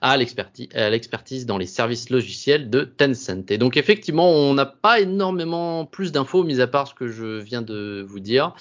à 0.00 0.16
l'expertise 0.16 1.44
dans 1.44 1.58
les 1.58 1.66
services 1.66 2.08
logiciels 2.08 2.70
de 2.70 2.84
Tencent. 2.84 3.50
Et 3.50 3.58
donc 3.58 3.76
effectivement, 3.76 4.30
on 4.30 4.54
n'a 4.54 4.64
pas 4.64 5.00
énormément 5.00 5.84
plus 5.84 6.12
d'infos, 6.12 6.44
mis 6.44 6.62
à 6.62 6.66
part 6.66 6.88
ce 6.88 6.94
que 6.94 7.08
je 7.08 7.40
viens 7.40 7.62
de 7.62 8.02
vous 8.08 8.20
dire. 8.20 8.54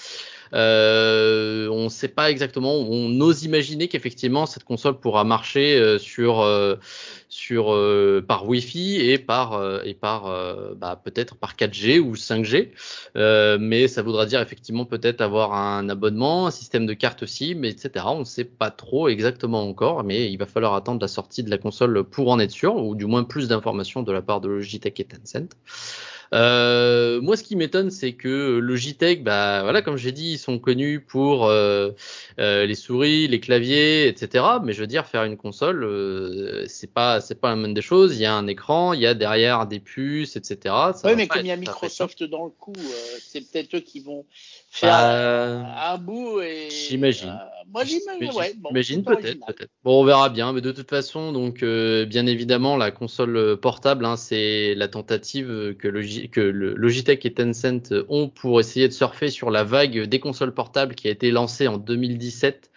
Euh, 0.54 1.68
on 1.70 1.86
ne 1.86 1.90
sait 1.90 2.08
pas 2.08 2.30
exactement. 2.30 2.76
On 2.76 3.20
ose 3.22 3.44
imaginer 3.44 3.88
qu'effectivement 3.88 4.46
cette 4.46 4.64
console 4.64 5.00
pourra 5.00 5.24
marcher 5.24 5.78
euh, 5.78 5.98
sur 5.98 6.42
euh, 6.42 6.76
sur 7.30 7.78
par 8.28 8.48
Wi-Fi 8.48 9.00
et 9.00 9.18
par 9.18 9.82
et 9.86 9.94
par 9.94 10.24
bah, 10.76 11.02
peut-être 11.02 11.36
par 11.36 11.56
4G 11.56 12.00
ou 12.00 12.16
5G. 12.16 12.72
mais 13.60 13.88
ça 13.88 14.02
voudra 14.02 14.26
dire 14.26 14.42
effectivement 14.42 14.84
peut-être 14.84 15.22
avoir 15.22 15.54
un 15.54 15.88
abonnement, 15.88 16.48
un 16.48 16.52
système 16.52 16.86
de 16.86 16.94
carte 16.94 17.26
SIM, 17.26 17.64
etc. 17.64 18.06
On 18.10 18.20
ne 18.20 18.24
sait 18.26 18.44
pas 18.44 18.70
trop 18.70 19.08
exactement 19.08 19.64
encore, 19.68 20.04
mais 20.04 20.30
il 20.30 20.38
va 20.38 20.46
falloir 20.46 20.74
attendre 20.74 21.00
la 21.02 21.08
sortie 21.08 21.42
de 21.44 21.50
la 21.50 21.58
console 21.58 22.04
pour 22.04 22.30
en 22.30 22.40
être 22.40 22.52
sûr, 22.52 22.76
ou 22.76 22.96
du 22.96 23.06
moins 23.06 23.24
plus 23.24 23.48
d'informations 23.48 24.04
de 24.04 24.12
la 24.12 24.22
part 24.22 24.42
de 24.42 24.50
Logitech 24.50 25.00
et 25.00 25.06
Tencent. 25.06 25.56
Moi, 26.34 27.38
ce 27.38 27.44
qui 27.44 27.56
m'étonne, 27.56 27.92
c'est 27.92 28.14
que 28.14 28.60
Logitech, 28.60 29.24
bah 29.24 29.62
voilà, 29.64 29.82
comme 29.82 29.98
j'ai 29.98 30.12
dit, 30.12 30.38
sont 30.42 30.60
connus 30.60 31.00
pour 31.00 31.46
euh, 31.46 31.92
euh, 32.40 32.66
les 32.66 32.76
souris, 32.76 33.28
les 33.28 33.40
claviers, 33.40 34.08
etc. 34.08 34.46
Mais 34.64 34.74
je 34.74 34.82
veux 34.82 34.88
dire, 34.88 35.06
faire 35.06 35.24
une 35.24 35.38
console, 35.38 35.84
euh, 35.84 36.66
c'est 36.68 36.92
pas 36.92 37.22
c'est 37.22 37.40
pas 37.40 37.50
la 37.50 37.56
même 37.56 37.74
des 37.74 37.82
choses. 37.82 38.18
Il 38.18 38.22
y 38.22 38.26
a 38.26 38.34
un 38.34 38.48
écran, 38.48 38.94
il 38.94 39.02
y 39.02 39.08
a 39.08 39.14
derrière 39.14 39.66
des 39.68 39.80
puces, 39.80 40.36
etc. 40.36 40.76
oui, 41.04 41.16
mais 41.16 41.28
comme 41.28 41.42
il 41.42 41.48
y 41.48 41.52
a 41.52 41.58
Microsoft 41.58 42.24
dans 42.24 42.46
le 42.46 42.52
coup, 42.52 42.74
c'est 43.20 43.42
peut-être 43.42 43.76
eux 43.76 43.80
qui 43.80 44.00
vont 44.00 44.26
bah, 44.82 46.00
et. 46.44 46.70
J'imagine. 46.70 47.40
moi, 47.68 47.84
j'imagine. 47.84 48.38
Ouais, 48.38 48.54
peut-être, 49.04 49.46
peut-être. 49.46 49.72
Bon, 49.84 50.02
on 50.02 50.04
verra 50.04 50.30
bien. 50.30 50.54
Mais 50.54 50.62
de 50.62 50.72
toute 50.72 50.90
façon, 50.90 51.32
donc, 51.32 51.64
bien 51.64 52.26
évidemment, 52.26 52.78
la 52.78 52.92
console 52.92 53.58
portable, 53.58 54.06
hein, 54.06 54.16
c'est 54.16 54.76
la 54.76 54.88
tentative 54.88 55.76
que 55.78 55.88
Logitech 55.88 56.32
que 56.32 56.42
le 56.42 56.74
Logitech 56.74 57.26
et 57.26 57.34
Tencent 57.34 57.94
ont 58.10 58.30
pour 58.30 58.60
essayer 58.60 58.88
de 58.88 58.94
surfer 58.94 59.30
sur 59.30 59.52
la 59.52 59.64
vague 59.64 60.04
des 60.04 60.20
consoles 60.20 60.54
portables 60.54 60.96
qui 60.96 61.08
a 61.08 61.12
été 61.12 61.32
lancée 61.32 61.68
en 61.68 61.78
2017 61.78 62.72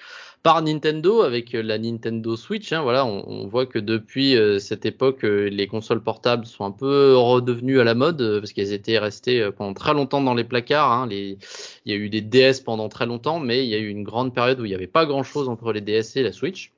par 0.44 0.60
Nintendo 0.60 1.22
avec 1.22 1.54
la 1.54 1.78
Nintendo 1.78 2.36
Switch. 2.36 2.70
Hein, 2.70 2.82
voilà, 2.82 3.06
on, 3.06 3.46
voit 3.46 3.64
que 3.64 3.78
depuis 3.78 4.36
euh, 4.36 4.58
cette 4.58 4.84
époque, 4.84 5.24
euh, 5.24 5.48
les 5.48 5.66
consoles 5.66 6.02
portables 6.02 6.44
sont 6.44 6.66
un 6.66 6.70
peu 6.70 7.16
redevenues 7.16 7.80
à 7.80 7.84
la 7.84 7.94
mode 7.94 8.20
euh, 8.20 8.40
parce 8.40 8.52
qu'elles 8.52 8.74
étaient 8.74 8.98
restées 8.98 9.50
pendant 9.56 9.72
très 9.72 9.94
longtemps 9.94 10.20
dans 10.20 10.34
les 10.34 10.44
placards. 10.44 10.92
Hein. 10.92 11.08
Il 11.10 11.38
y 11.86 11.92
a 11.92 11.96
eu 11.96 12.10
des 12.10 12.20
DS 12.20 12.60
pendant 12.62 12.90
très 12.90 13.06
longtemps, 13.06 13.40
mais 13.40 13.64
il 13.64 13.70
y 13.70 13.74
a 13.74 13.78
eu 13.78 13.88
une 13.88 14.04
grande 14.04 14.34
période 14.34 14.60
où 14.60 14.66
il 14.66 14.68
n'y 14.68 14.74
avait 14.74 14.86
pas 14.86 15.06
grand-chose 15.06 15.48
entre 15.48 15.72
les 15.72 15.80
DS 15.80 16.16
et 16.16 16.22
la 16.22 16.32
Switch. 16.32 16.72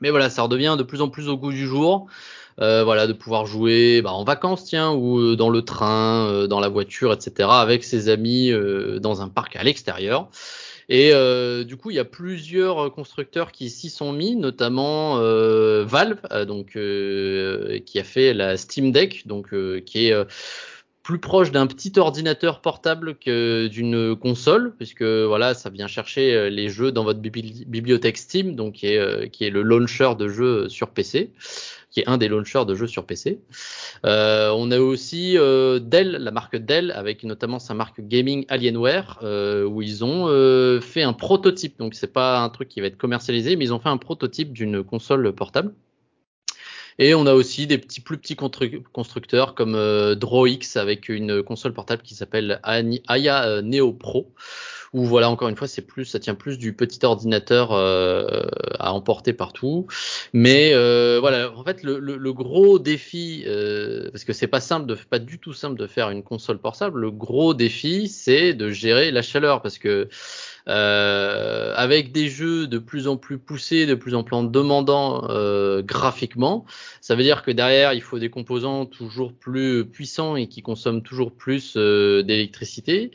Mais 0.00 0.10
voilà, 0.10 0.30
ça 0.30 0.42
redevient 0.42 0.76
de 0.78 0.84
plus 0.84 1.00
en 1.00 1.08
plus 1.08 1.28
au 1.28 1.36
goût 1.36 1.50
du 1.50 1.66
jour. 1.66 2.06
voilà, 2.58 3.08
de 3.08 3.12
pouvoir 3.12 3.46
jouer 3.46 4.00
bah, 4.02 4.12
en 4.12 4.22
vacances, 4.22 4.64
tiens, 4.64 4.92
ou 4.92 5.34
dans 5.34 5.50
le 5.50 5.62
train, 5.62 6.46
dans 6.46 6.60
la 6.60 6.68
voiture, 6.68 7.12
etc., 7.12 7.48
avec 7.50 7.82
ses 7.82 8.08
amis 8.08 8.52
dans 9.00 9.22
un 9.22 9.28
parc 9.28 9.56
à 9.56 9.64
l'extérieur. 9.64 10.28
Et 10.94 11.10
du 11.64 11.78
coup, 11.78 11.90
il 11.90 11.96
y 11.96 11.98
a 11.98 12.04
plusieurs 12.04 12.92
constructeurs 12.92 13.50
qui 13.50 13.70
s'y 13.70 13.88
sont 13.88 14.12
mis, 14.12 14.36
notamment 14.36 15.16
Valve, 15.16 16.20
donc 16.46 16.72
qui 16.72 17.98
a 17.98 18.04
fait 18.04 18.34
la 18.34 18.58
Steam 18.58 18.92
Deck, 18.92 19.26
donc 19.26 19.54
qui 19.86 20.08
est 20.08 20.26
plus 21.02 21.18
proche 21.18 21.50
d'un 21.50 21.66
petit 21.66 21.92
ordinateur 21.98 22.60
portable 22.60 23.16
que 23.16 23.66
d'une 23.66 24.14
console, 24.14 24.74
puisque 24.76 25.02
voilà, 25.02 25.54
ça 25.54 25.68
vient 25.68 25.88
chercher 25.88 26.34
euh, 26.34 26.48
les 26.48 26.68
jeux 26.68 26.92
dans 26.92 27.04
votre 27.04 27.18
bibliothèque 27.20 28.18
Steam, 28.18 28.54
donc 28.54 28.74
qui 28.74 28.86
est, 28.86 28.98
euh, 28.98 29.26
qui 29.26 29.44
est 29.44 29.50
le 29.50 29.62
launcher 29.62 30.14
de 30.16 30.28
jeux 30.28 30.68
sur 30.68 30.90
PC, 30.90 31.32
qui 31.92 32.00
est 32.00 32.08
un 32.08 32.18
des 32.18 32.28
launchers 32.28 32.64
de 32.66 32.74
jeux 32.74 32.86
sur 32.86 33.04
PC. 33.04 33.40
Euh, 34.06 34.50
on 34.56 34.70
a 34.70 34.78
aussi 34.80 35.36
euh, 35.36 35.78
Dell, 35.78 36.12
la 36.12 36.30
marque 36.30 36.56
Dell, 36.56 36.90
avec 36.92 37.22
notamment 37.22 37.58
sa 37.58 37.74
marque 37.74 38.00
gaming 38.00 38.44
Alienware, 38.48 39.18
euh, 39.22 39.64
où 39.64 39.82
ils 39.82 40.04
ont 40.04 40.28
euh, 40.28 40.80
fait 40.80 41.02
un 41.02 41.12
prototype. 41.12 41.78
Donc 41.78 41.94
c'est 41.94 42.12
pas 42.12 42.40
un 42.40 42.48
truc 42.48 42.68
qui 42.68 42.80
va 42.80 42.86
être 42.86 42.96
commercialisé, 42.96 43.56
mais 43.56 43.66
ils 43.66 43.74
ont 43.74 43.78
fait 43.78 43.90
un 43.90 43.98
prototype 43.98 44.52
d'une 44.52 44.82
console 44.82 45.32
portable. 45.32 45.74
Et 47.02 47.16
on 47.16 47.26
a 47.26 47.34
aussi 47.34 47.66
des 47.66 47.78
petits 47.78 48.00
plus 48.00 48.16
petits 48.16 48.36
constructeurs 48.36 49.56
comme 49.56 49.74
euh, 49.74 50.14
DrawX 50.14 50.76
avec 50.76 51.08
une 51.08 51.42
console 51.42 51.74
portable 51.74 52.00
qui 52.02 52.14
s'appelle 52.14 52.60
Aya 52.62 53.44
euh, 53.44 53.60
Neo 53.60 53.92
Pro. 53.92 54.32
Où 54.92 55.04
voilà 55.04 55.28
encore 55.28 55.48
une 55.48 55.56
fois 55.56 55.66
c'est 55.66 55.82
plus 55.82 56.04
ça 56.04 56.20
tient 56.20 56.34
plus 56.34 56.58
du 56.58 56.74
petit 56.74 57.04
ordinateur 57.04 57.72
euh, 57.72 58.42
à 58.78 58.92
emporter 58.92 59.32
partout 59.32 59.86
mais 60.34 60.72
euh, 60.74 61.18
voilà 61.18 61.50
en 61.56 61.64
fait 61.64 61.82
le, 61.82 61.98
le, 61.98 62.32
gros 62.34 62.78
défi 62.78 63.42
parce 64.12 64.24
que 64.24 64.34
c'est 64.34 64.48
pas 64.48 64.60
simple 64.60 64.84
de 64.84 64.94
pas 64.94 65.18
du 65.18 65.38
tout 65.38 65.54
simple 65.54 65.78
de 65.78 65.86
faire 65.86 66.10
une 66.10 66.22
console 66.22 66.58
portable 66.58 67.00
le 67.00 67.10
gros 67.10 67.54
défi 67.54 68.06
c'est 68.06 68.52
de 68.52 68.68
gérer 68.68 69.10
la 69.10 69.22
chaleur 69.22 69.62
parce 69.62 69.78
que 69.78 70.10
euh, 70.68 71.74
avec 71.76 72.12
des 72.12 72.28
jeux 72.28 72.66
de 72.66 72.78
plus 72.78 73.08
en 73.08 73.16
plus 73.16 73.38
poussés, 73.38 73.86
de 73.86 73.94
plus 73.94 74.14
en 74.14 74.22
plus 74.22 74.36
demandants 74.48 75.26
euh, 75.30 75.82
graphiquement. 75.82 76.64
Ça 77.00 77.14
veut 77.14 77.22
dire 77.22 77.42
que 77.42 77.50
derrière, 77.50 77.92
il 77.92 78.02
faut 78.02 78.18
des 78.18 78.30
composants 78.30 78.86
toujours 78.86 79.32
plus 79.32 79.84
puissants 79.84 80.36
et 80.36 80.46
qui 80.46 80.62
consomment 80.62 81.02
toujours 81.02 81.32
plus 81.32 81.74
euh, 81.76 82.22
d'électricité 82.22 83.10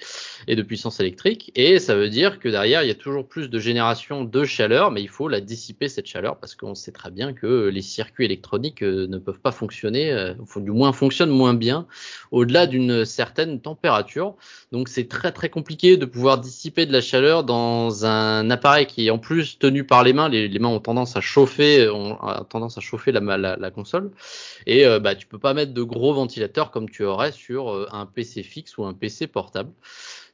et 0.47 0.55
de 0.55 0.61
puissance 0.61 0.99
électrique. 0.99 1.51
Et 1.55 1.79
ça 1.79 1.95
veut 1.95 2.09
dire 2.09 2.39
que 2.39 2.49
derrière, 2.49 2.83
il 2.83 2.87
y 2.87 2.91
a 2.91 2.95
toujours 2.95 3.27
plus 3.27 3.49
de 3.49 3.59
génération 3.59 4.23
de 4.23 4.43
chaleur, 4.43 4.91
mais 4.91 5.01
il 5.01 5.09
faut 5.09 5.27
la 5.27 5.41
dissiper 5.41 5.87
cette 5.87 6.07
chaleur 6.07 6.37
parce 6.37 6.55
qu'on 6.55 6.75
sait 6.75 6.91
très 6.91 7.11
bien 7.11 7.33
que 7.33 7.67
les 7.67 7.81
circuits 7.81 8.25
électroniques 8.25 8.83
euh, 8.83 9.07
ne 9.07 9.17
peuvent 9.17 9.39
pas 9.39 9.51
fonctionner, 9.51 10.11
euh, 10.11 10.33
du 10.57 10.71
moins 10.71 10.91
fonctionnent 10.93 11.29
moins 11.29 11.53
bien 11.53 11.87
au-delà 12.31 12.67
d'une 12.67 13.05
certaine 13.05 13.61
température. 13.61 14.35
Donc 14.71 14.89
c'est 14.89 15.07
très 15.07 15.31
très 15.31 15.49
compliqué 15.49 15.97
de 15.97 16.05
pouvoir 16.05 16.39
dissiper 16.39 16.85
de 16.85 16.91
la 16.91 17.01
chaleur 17.01 17.36
dans 17.43 18.05
un 18.05 18.49
appareil 18.49 18.85
qui 18.85 19.07
est 19.07 19.09
en 19.09 19.17
plus 19.17 19.59
tenu 19.59 19.83
par 19.83 20.03
les 20.03 20.13
mains. 20.13 20.29
Les, 20.29 20.59
mains 20.59 20.69
ont 20.69 20.79
tendance 20.79 21.15
à 21.15 21.21
chauffer, 21.21 21.89
ont, 21.89 22.17
tendance 22.49 22.77
à 22.77 22.81
chauffer 22.81 23.11
la, 23.11 23.71
console. 23.71 24.11
Et 24.65 24.85
euh, 24.85 24.99
bah, 24.99 25.15
tu 25.15 25.27
peux 25.27 25.39
pas 25.39 25.53
mettre 25.53 25.73
de 25.73 25.83
gros 25.83 26.13
ventilateurs 26.13 26.71
comme 26.71 26.89
tu 26.89 27.03
aurais 27.03 27.31
sur 27.31 27.71
euh, 27.71 27.87
un 27.91 28.05
PC 28.05 28.43
fixe 28.43 28.77
ou 28.77 28.85
un 28.85 28.93
PC 28.93 29.27
portable. 29.27 29.71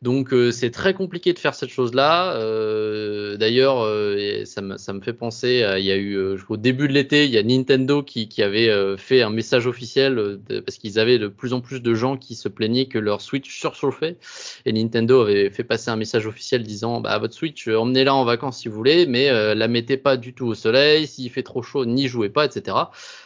Donc 0.04 0.34
euh, 0.34 0.52
c'est 0.52 0.70
très 0.70 0.94
compliqué 0.94 1.32
de 1.32 1.40
faire 1.40 1.56
cette 1.56 1.70
chose-là. 1.70 2.36
Euh, 2.36 3.38
D'ailleurs, 3.38 3.80
euh, 3.80 4.44
ça, 4.44 4.62
me, 4.62 4.78
ça 4.78 4.92
me 4.92 5.00
fait 5.00 5.14
penser, 5.14 5.66
il 5.78 5.86
y 5.86 5.92
a 5.92 5.96
eu 5.96 6.16
euh, 6.16 6.38
au 6.50 6.58
début 6.58 6.90
de 6.90 6.94
l'été, 6.94 7.24
il 7.24 7.32
y 7.32 7.38
a 7.38 7.44
Nintendo 7.44 8.04
qui, 8.04 8.28
qui 8.28 8.44
avait 8.44 8.70
fait 8.98 9.22
un 9.22 9.30
message 9.30 9.66
officiel 9.66 10.40
parce 10.66 10.78
qu'ils 10.78 11.00
avaient 11.00 11.20
de 11.20 11.30
plus 11.30 11.54
en 11.54 11.62
plus 11.62 11.82
de 11.82 11.94
gens 11.94 12.18
qui 12.18 12.36
se 12.36 12.50
plaignaient 12.50 12.88
que 12.88 13.00
leur 13.00 13.22
Switch 13.22 13.58
surchauffait. 13.58 14.18
Et 14.66 14.74
Nintendo 14.74 15.22
avait 15.22 15.50
fait 15.50 15.64
passer 15.64 15.90
un 15.90 15.96
message 15.96 16.28
officiel 16.28 16.64
disant, 16.64 17.00
bah 17.00 17.18
votre 17.18 17.34
Switch, 17.34 17.70
emmenez-la 17.70 18.14
en 18.14 18.26
vacances 18.26 18.60
si 18.60 18.68
vous 18.68 18.76
voulez, 18.76 19.06
mais 19.06 19.56
la 19.56 19.68
mettez 19.70 19.96
pas 19.96 20.18
du 20.18 20.34
tout 20.34 20.48
au 20.48 20.54
soleil. 20.54 21.08
S'il 21.08 21.30
fait 21.30 21.44
trop 21.44 21.64
chaud, 21.64 21.86
n'y 21.86 22.08
jouez 22.10 22.30
pas, 22.30 22.46
etc. 22.46 22.76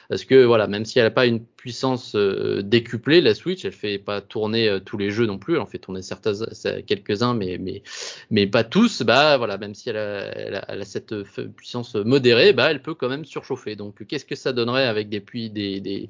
Parce 0.09 0.23
que 0.23 0.43
voilà, 0.45 0.67
même 0.67 0.85
si 0.85 0.99
elle 0.99 1.05
n'a 1.05 1.11
pas 1.11 1.25
une 1.25 1.43
puissance 1.43 2.15
euh, 2.15 2.61
décuplée, 2.61 3.19
la 3.19 3.33
Switch, 3.33 3.65
elle 3.65 3.73
fait 3.73 3.97
pas 3.97 4.21
tourner 4.21 4.69
euh, 4.69 4.79
tous 4.79 4.97
les 4.97 5.11
jeux 5.11 5.25
non 5.25 5.37
plus. 5.37 5.55
Elle 5.55 5.59
en 5.59 5.65
fait 5.65 5.79
tourner 5.79 6.01
certains, 6.01 6.33
quelques-uns, 6.85 7.33
mais, 7.33 7.57
mais, 7.59 7.83
mais 8.31 8.47
pas 8.47 8.63
tous. 8.63 9.01
Bah 9.01 9.37
voilà, 9.37 9.57
même 9.57 9.75
si 9.75 9.89
elle 9.89 9.97
a, 9.97 10.85
cette 10.85 11.23
puissance 11.23 11.95
modérée, 11.95 12.53
bah 12.53 12.71
elle 12.71 12.81
peut 12.81 12.93
quand 12.93 13.09
même 13.09 13.25
surchauffer. 13.25 13.75
Donc 13.75 14.05
qu'est-ce 14.07 14.23
que 14.23 14.35
ça 14.35 14.53
donnerait 14.53 14.87
avec 14.87 15.09
des, 15.09 15.19
des, 15.49 15.81
des, 15.81 16.09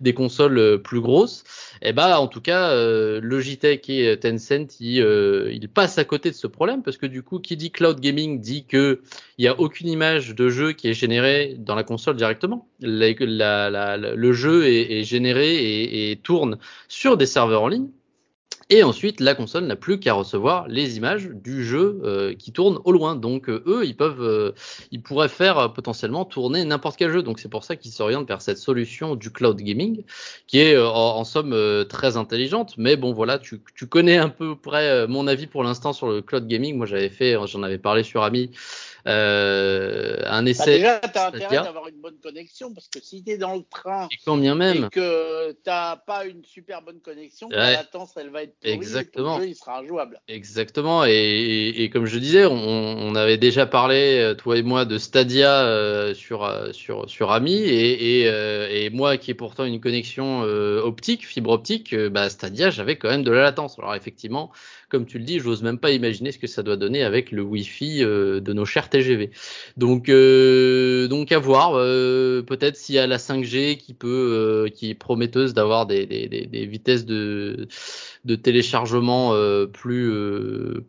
des 0.00 0.14
consoles 0.14 0.58
euh, 0.58 0.78
plus 0.78 1.00
grosses? 1.00 1.44
Eh 1.82 1.92
bah 1.92 2.18
en 2.18 2.26
tout 2.26 2.40
cas, 2.40 2.74
Logitech 3.20 3.88
et 3.90 4.18
Tencent, 4.18 4.80
ils, 4.80 5.06
ils 5.52 5.68
passent 5.68 5.98
à 5.98 6.04
côté 6.04 6.30
de 6.30 6.34
ce 6.34 6.46
problème 6.46 6.82
parce 6.82 6.96
que 6.96 7.06
du 7.06 7.22
coup, 7.22 7.38
qui 7.38 7.56
dit 7.56 7.70
cloud 7.70 8.00
gaming 8.00 8.40
dit 8.40 8.64
que 8.64 9.02
il 9.38 9.44
y 9.44 9.48
a 9.48 9.60
aucune 9.60 9.88
image 9.88 10.34
de 10.34 10.48
jeu 10.48 10.72
qui 10.72 10.88
est 10.88 10.94
générée 10.94 11.54
dans 11.58 11.74
la 11.74 11.84
console 11.84 12.16
directement. 12.16 12.66
Le 13.38 14.32
jeu 14.32 14.66
est, 14.68 15.04
généré 15.04 16.10
et, 16.10 16.16
tourne 16.16 16.58
sur 16.88 17.16
des 17.16 17.26
serveurs 17.26 17.62
en 17.62 17.68
ligne. 17.68 17.88
Et 18.68 18.82
ensuite, 18.82 19.20
la 19.20 19.36
console 19.36 19.66
n'a 19.66 19.76
plus 19.76 20.00
qu'à 20.00 20.12
recevoir 20.12 20.66
les 20.66 20.96
images 20.96 21.28
du 21.28 21.64
jeu 21.64 22.00
euh, 22.02 22.34
qui 22.34 22.50
tourne 22.50 22.80
au 22.84 22.90
loin. 22.90 23.14
Donc 23.14 23.48
euh, 23.48 23.62
eux, 23.64 23.84
ils 23.86 23.96
peuvent, 23.96 24.20
euh, 24.20 24.52
ils 24.90 25.00
pourraient 25.00 25.28
faire 25.28 25.72
potentiellement 25.72 26.24
tourner 26.24 26.64
n'importe 26.64 26.96
quel 26.96 27.12
jeu. 27.12 27.22
Donc 27.22 27.38
c'est 27.38 27.48
pour 27.48 27.62
ça 27.62 27.76
qu'ils 27.76 27.92
s'orientent 27.92 28.26
vers 28.26 28.42
cette 28.42 28.58
solution 28.58 29.14
du 29.14 29.30
cloud 29.30 29.56
gaming, 29.56 30.02
qui 30.48 30.58
est 30.58 30.76
en, 30.76 30.90
en, 30.90 31.22
somme 31.22 31.54
très 31.88 32.16
intelligente. 32.16 32.74
Mais 32.76 32.96
bon, 32.96 33.12
voilà, 33.12 33.38
tu, 33.38 33.60
tu 33.76 33.86
connais 33.86 34.16
un 34.16 34.30
peu 34.30 34.56
près 34.56 35.06
mon 35.06 35.28
avis 35.28 35.46
pour 35.46 35.62
l'instant 35.62 35.92
sur 35.92 36.08
le 36.08 36.20
cloud 36.20 36.48
gaming. 36.48 36.76
Moi, 36.76 36.86
j'avais 36.86 37.10
fait, 37.10 37.36
j'en 37.46 37.62
avais 37.62 37.78
parlé 37.78 38.02
sur 38.02 38.24
Ami 38.24 38.50
euh, 39.06 40.22
un 40.26 40.42
bah, 40.42 40.50
essai. 40.50 40.82
Bah 40.82 40.98
déjà, 40.98 41.00
tu 41.00 41.18
as 41.18 41.26
intérêt 41.28 41.56
d'avoir 41.56 41.88
une 41.88 42.00
bonne 42.00 42.18
connexion 42.22 42.72
parce 42.72 42.88
que 42.88 43.00
si 43.00 43.22
tu 43.22 43.32
es 43.32 43.38
dans 43.38 43.54
le 43.54 43.62
train 43.68 44.08
et, 44.10 44.16
combien 44.24 44.54
même. 44.54 44.84
et 44.84 44.88
que 44.88 45.52
tu 45.52 45.58
n'as 45.66 45.96
pas 45.96 46.26
une 46.26 46.44
super 46.44 46.82
bonne 46.82 47.00
connexion, 47.00 47.48
ouais. 47.48 47.56
la 47.56 47.72
latence 47.72 48.12
elle 48.16 48.30
va 48.30 48.42
être 48.42 48.54
pourrie 48.60 48.72
Exactement. 48.74 49.38
Et 49.38 49.42
jeu, 49.42 49.48
il 49.48 49.54
sera 49.54 49.80
injouable. 49.80 50.20
Exactement. 50.28 51.04
Et, 51.04 51.10
et, 51.12 51.82
et, 51.82 51.90
comme 51.90 52.06
je 52.06 52.18
disais, 52.18 52.46
on, 52.46 52.52
on, 52.52 53.14
avait 53.14 53.38
déjà 53.38 53.66
parlé, 53.66 54.18
euh, 54.18 54.34
toi 54.34 54.56
et 54.56 54.62
moi, 54.62 54.84
de 54.84 54.98
Stadia 54.98 55.62
euh, 55.64 56.14
sur, 56.14 56.44
euh, 56.44 56.72
sur, 56.72 57.08
sur 57.08 57.30
Ami 57.32 57.54
et, 57.54 58.20
et, 58.20 58.28
euh, 58.28 58.68
et, 58.70 58.90
moi 58.90 59.16
qui 59.16 59.30
ai 59.30 59.34
pourtant 59.34 59.64
une 59.64 59.80
connexion 59.80 60.42
euh, 60.44 60.80
optique, 60.80 61.26
fibre 61.26 61.50
optique, 61.50 61.94
bah, 61.94 62.28
Stadia, 62.28 62.70
j'avais 62.70 62.96
quand 62.96 63.08
même 63.08 63.24
de 63.24 63.30
la 63.30 63.42
latence. 63.42 63.78
Alors 63.78 63.94
effectivement, 63.94 64.50
comme 64.88 65.04
tu 65.04 65.18
le 65.18 65.24
dis, 65.24 65.40
j'ose 65.40 65.62
même 65.62 65.78
pas 65.78 65.90
imaginer 65.90 66.30
ce 66.30 66.38
que 66.38 66.46
ça 66.46 66.62
doit 66.62 66.76
donner 66.76 67.02
avec 67.02 67.32
le 67.32 67.42
Wi-Fi 67.42 68.04
euh, 68.04 68.40
de 68.40 68.52
nos 68.52 68.64
chers 68.64 68.88
TGV. 68.88 69.30
Donc, 69.76 70.08
euh, 70.08 71.08
donc 71.08 71.32
à 71.32 71.38
voir. 71.38 71.72
Euh, 71.74 72.42
peut-être 72.42 72.76
s'il 72.76 72.94
y 72.94 72.98
a 72.98 73.06
la 73.06 73.16
5G 73.18 73.76
qui 73.78 73.94
peut, 73.94 74.70
qui 74.74 74.90
est 74.90 74.94
prometteuse 74.94 75.54
d'avoir 75.54 75.86
des, 75.86 76.06
des, 76.06 76.28
des, 76.28 76.66
vitesses 76.66 77.04
de, 77.04 77.66
de 78.24 78.36
téléchargement 78.36 79.34
plus, 79.72 80.12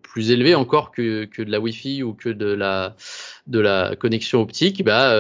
plus 0.02 0.32
élevées 0.32 0.56
encore 0.56 0.92
que, 0.92 1.26
que 1.26 1.42
de 1.42 1.52
la 1.52 1.60
Wi-Fi 1.60 2.04
ou 2.04 2.14
que 2.14 2.30
de 2.30 2.48
la 2.48 2.96
de 3.48 3.60
la 3.60 3.96
connexion 3.96 4.42
optique, 4.42 4.84
bah 4.84 5.14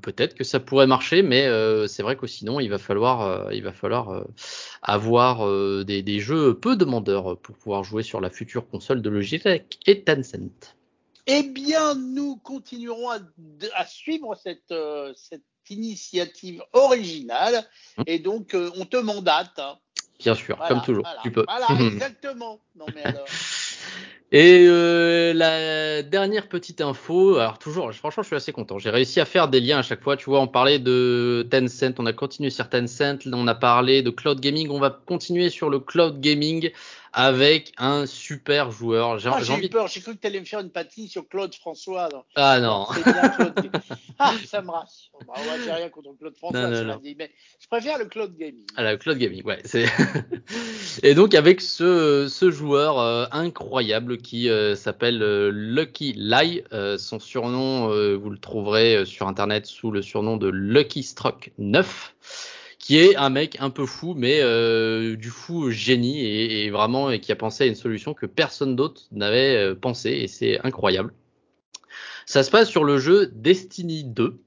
peut-être 0.00 0.34
que 0.34 0.44
ça 0.44 0.60
pourrait 0.60 0.86
marcher, 0.86 1.22
mais 1.22 1.46
c'est 1.86 2.02
vrai 2.02 2.16
que 2.16 2.26
sinon 2.26 2.58
il 2.58 2.68
va 2.68 2.78
falloir 2.78 3.52
il 3.52 3.62
va 3.62 3.72
falloir 3.72 4.24
avoir 4.82 5.46
des, 5.84 6.02
des, 6.02 6.20
jeux 6.20 6.54
peu 6.54 6.76
demandeurs 6.76 7.36
pour 7.38 7.56
pouvoir 7.56 7.84
jouer 7.84 8.02
sur 8.02 8.15
la 8.20 8.30
future 8.30 8.68
console 8.68 9.02
de 9.02 9.10
Logitech 9.10 9.78
et 9.86 10.02
Tencent. 10.02 10.74
Eh 11.26 11.42
bien, 11.42 11.94
nous 11.94 12.36
continuerons 12.36 13.10
à, 13.10 13.18
à 13.74 13.86
suivre 13.86 14.36
cette, 14.36 14.72
cette 15.16 15.42
initiative 15.70 16.62
originale 16.72 17.64
Mmh. 17.98 18.02
et 18.06 18.18
donc 18.18 18.54
on 18.54 18.84
te 18.84 18.96
mandate. 18.96 19.58
Hein. 19.58 19.78
Bien 20.18 20.34
sûr, 20.34 20.56
Voilà, 20.56 20.68
comme 20.74 20.82
toujours, 20.82 21.04
voilà, 21.04 21.20
tu 21.22 21.30
peux. 21.30 21.44
Voilà, 21.46 21.66
exactement. 21.92 22.60
Non 22.74 22.86
mais 22.94 23.02
alors. 23.02 23.26
Et 24.32 24.66
euh, 24.66 25.32
la 25.32 26.02
dernière 26.02 26.48
petite 26.48 26.80
info, 26.80 27.36
alors 27.36 27.60
toujours, 27.60 27.92
franchement, 27.94 28.24
je 28.24 28.26
suis 28.26 28.36
assez 28.36 28.50
content. 28.50 28.76
J'ai 28.76 28.90
réussi 28.90 29.20
à 29.20 29.24
faire 29.24 29.46
des 29.46 29.60
liens 29.60 29.78
à 29.78 29.82
chaque 29.82 30.02
fois. 30.02 30.16
Tu 30.16 30.24
vois, 30.24 30.40
on 30.40 30.48
parlait 30.48 30.80
de 30.80 31.46
Tencent, 31.48 31.94
on 31.98 32.06
a 32.06 32.12
continué 32.12 32.50
sur 32.50 32.68
Tencent, 32.68 33.24
on 33.32 33.46
a 33.46 33.54
parlé 33.54 34.02
de 34.02 34.10
cloud 34.10 34.40
gaming, 34.40 34.68
on 34.70 34.80
va 34.80 34.90
continuer 34.90 35.48
sur 35.48 35.70
le 35.70 35.78
cloud 35.78 36.20
gaming 36.20 36.72
avec 37.16 37.72
un 37.78 38.04
super 38.04 38.70
joueur. 38.70 39.18
J'ai 39.18 39.30
ah, 39.30 39.40
envie... 39.50 39.66
eu 39.66 39.70
peur, 39.70 39.88
j'ai 39.88 40.02
cru 40.02 40.14
que 40.14 40.20
tu 40.20 40.26
allais 40.26 40.38
me 40.38 40.44
faire 40.44 40.60
une 40.60 40.70
patine 40.70 41.08
sur 41.08 41.26
Claude 41.26 41.54
François. 41.54 42.10
Ah 42.34 42.60
non. 42.60 42.86
ah, 44.18 44.34
ça 44.44 44.60
me 44.60 44.70
rassure. 44.70 45.18
Bah, 45.26 45.32
j'ai 45.64 45.72
rien 45.72 45.88
contre 45.88 46.10
Claude 46.18 46.36
François, 46.36 46.68
non, 46.68 46.84
non, 46.84 47.00
mais 47.02 47.30
je 47.58 47.68
préfère 47.68 47.96
le 47.96 48.04
Cloud 48.04 48.36
Gaming. 48.36 48.66
Ah, 48.76 48.92
le 48.92 48.98
Cloud 48.98 49.16
Gaming, 49.16 49.42
ouais. 49.44 49.62
Et 51.02 51.14
donc 51.14 51.34
avec 51.34 51.62
ce, 51.62 52.28
ce 52.28 52.50
joueur 52.50 52.98
euh, 52.98 53.24
incroyable 53.32 54.18
qui 54.18 54.50
euh, 54.50 54.76
s'appelle 54.76 55.22
euh, 55.22 55.50
Lucky 55.50 56.12
Lie, 56.18 56.64
son 56.98 57.18
surnom, 57.18 57.88
vous 58.16 58.30
le 58.30 58.38
trouverez 58.38 59.06
sur 59.06 59.26
internet 59.26 59.64
sous 59.64 59.90
le 59.90 60.02
surnom 60.02 60.36
de 60.36 60.48
Lucky 60.48 61.02
Stroke 61.02 61.50
9 61.56 62.14
qui 62.86 62.98
est 62.98 63.16
un 63.16 63.30
mec 63.30 63.56
un 63.58 63.70
peu 63.70 63.84
fou, 63.84 64.14
mais 64.16 64.38
euh, 64.42 65.16
du 65.16 65.30
fou 65.30 65.72
génie 65.72 66.24
et, 66.24 66.70
vraiment 66.70 67.10
et 67.10 67.18
qui 67.18 67.32
a 67.32 67.36
pensé 67.36 67.64
à 67.64 67.66
une 67.66 67.74
solution 67.74 68.14
que 68.14 68.26
personne 68.26 68.76
d'autre 68.76 69.08
n'avait 69.10 69.56
euh, 69.56 69.74
pensé 69.74 70.10
et 70.10 70.28
c'est 70.28 70.64
incroyable. 70.64 71.12
Ça 72.26 72.44
se 72.44 72.50
passe 72.52 72.68
sur 72.68 72.84
le 72.84 72.98
jeu 72.98 73.26
Destiny 73.34 74.04
2. 74.04 74.40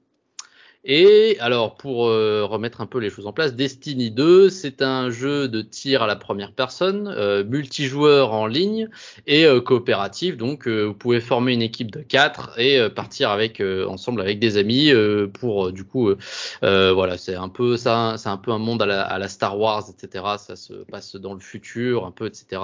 Et 0.82 1.36
alors, 1.40 1.74
pour 1.74 2.06
euh, 2.06 2.46
remettre 2.46 2.80
un 2.80 2.86
peu 2.86 3.00
les 3.00 3.10
choses 3.10 3.26
en 3.26 3.34
place, 3.34 3.54
Destiny 3.54 4.10
2, 4.10 4.48
c'est 4.48 4.80
un 4.80 5.10
jeu 5.10 5.46
de 5.46 5.60
tir 5.60 6.02
à 6.02 6.06
la 6.06 6.16
première 6.16 6.52
personne, 6.52 7.06
euh, 7.14 7.44
multijoueur 7.44 8.32
en 8.32 8.46
ligne 8.46 8.88
et 9.26 9.44
euh, 9.44 9.60
coopératif. 9.60 10.38
Donc, 10.38 10.66
vous 10.66 10.94
pouvez 10.94 11.20
former 11.20 11.52
une 11.52 11.60
équipe 11.60 11.90
de 11.90 12.00
4 12.00 12.58
et 12.58 12.88
partir 12.88 13.30
avec 13.30 13.60
ensemble 13.60 14.22
avec 14.22 14.38
des 14.38 14.56
amis 14.56 14.90
pour 15.34 15.72
du 15.72 15.84
coup, 15.84 16.14
voilà, 16.62 17.18
c'est 17.18 17.34
un 17.34 17.48
peu 17.48 17.76
ça, 17.76 18.14
c'est 18.16 18.28
un 18.28 18.36
peu 18.36 18.50
un 18.50 18.58
monde 18.58 18.80
à 18.82 18.86
la, 18.86 19.02
à 19.02 19.18
la, 19.18 19.28
Star 19.28 19.58
Wars, 19.58 19.84
etc. 19.90 20.24
Ça 20.38 20.56
se 20.56 20.72
passe 20.72 21.16
dans 21.16 21.34
le 21.34 21.40
futur, 21.40 22.06
un 22.06 22.10
peu, 22.10 22.26
etc. 22.26 22.62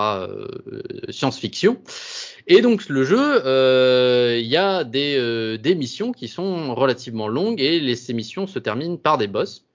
Science-fiction. 1.11 1.79
Et 2.47 2.63
donc, 2.63 2.89
le 2.89 3.05
jeu, 3.05 4.39
il 4.39 4.47
y 4.47 4.57
a 4.57 4.85
des, 4.85 5.59
des 5.59 5.75
missions 5.75 6.13
qui 6.13 6.29
sont 6.29 6.75
relativement 6.75 7.29
longues 7.29 7.61
et 7.61 7.81
les 7.81 7.97
ces 8.07 8.15
missions 8.15 8.47
se 8.47 8.59
terminent 8.59 8.97
par 8.97 9.19
des 9.19 9.27
boss. 9.27 9.67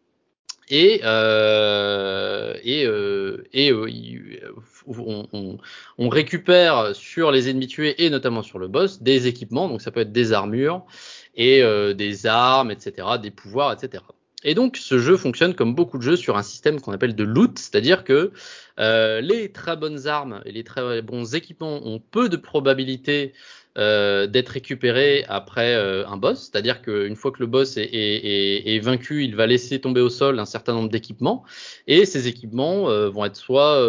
Et, 0.69 1.01
euh, 1.03 2.53
euh, 2.65 3.43
euh, 3.53 4.51
on, 4.87 5.57
on, 5.97 6.09
récupère 6.09 6.95
sur 6.95 7.31
les 7.31 7.49
ennemis 7.49 7.67
tués 7.67 8.05
et 8.05 8.09
notamment 8.09 8.41
sur 8.41 8.57
le 8.57 8.69
boss 8.69 9.01
des 9.01 9.27
équipements, 9.27 9.67
donc 9.67 9.81
ça 9.81 9.91
peut 9.91 9.99
être 9.99 10.13
des 10.13 10.31
armures 10.31 10.85
et 11.35 11.61
des 11.93 12.25
armes, 12.25 12.71
etc., 12.71 13.07
des 13.21 13.31
pouvoirs, 13.31 13.73
etc. 13.73 14.03
Et 14.43 14.55
donc 14.55 14.77
ce 14.77 14.97
jeu 14.97 15.17
fonctionne 15.17 15.55
comme 15.55 15.75
beaucoup 15.75 15.97
de 15.97 16.03
jeux 16.03 16.15
sur 16.15 16.37
un 16.37 16.43
système 16.43 16.79
qu'on 16.79 16.93
appelle 16.93 17.15
de 17.15 17.23
loot, 17.23 17.59
c'est-à-dire 17.59 18.05
que 18.05 18.31
les 18.77 19.51
très 19.51 19.75
bonnes 19.75 20.07
armes 20.07 20.41
et 20.45 20.53
les 20.53 20.63
très 20.63 21.01
bons 21.01 21.35
équipements 21.35 21.85
ont 21.85 21.99
peu 21.99 22.29
de 22.29 22.37
probabilité 22.37 23.33
euh, 23.77 24.27
d'être 24.27 24.49
récupéré 24.49 25.23
après 25.29 25.75
euh, 25.75 26.05
un 26.05 26.17
boss, 26.17 26.49
c'est-à-dire 26.51 26.81
qu'une 26.81 27.15
fois 27.15 27.31
que 27.31 27.39
le 27.39 27.45
boss 27.45 27.77
est, 27.77 27.83
est, 27.83 28.75
est, 28.75 28.79
vaincu, 28.79 29.23
il 29.23 29.33
va 29.33 29.47
laisser 29.47 29.79
tomber 29.79 30.01
au 30.01 30.09
sol 30.09 30.39
un 30.39 30.45
certain 30.45 30.73
nombre 30.73 30.89
d'équipements, 30.89 31.45
et 31.87 32.03
ces 32.03 32.27
équipements 32.27 32.89
euh, 32.89 33.09
vont 33.09 33.23
être 33.23 33.37
soit 33.37 33.79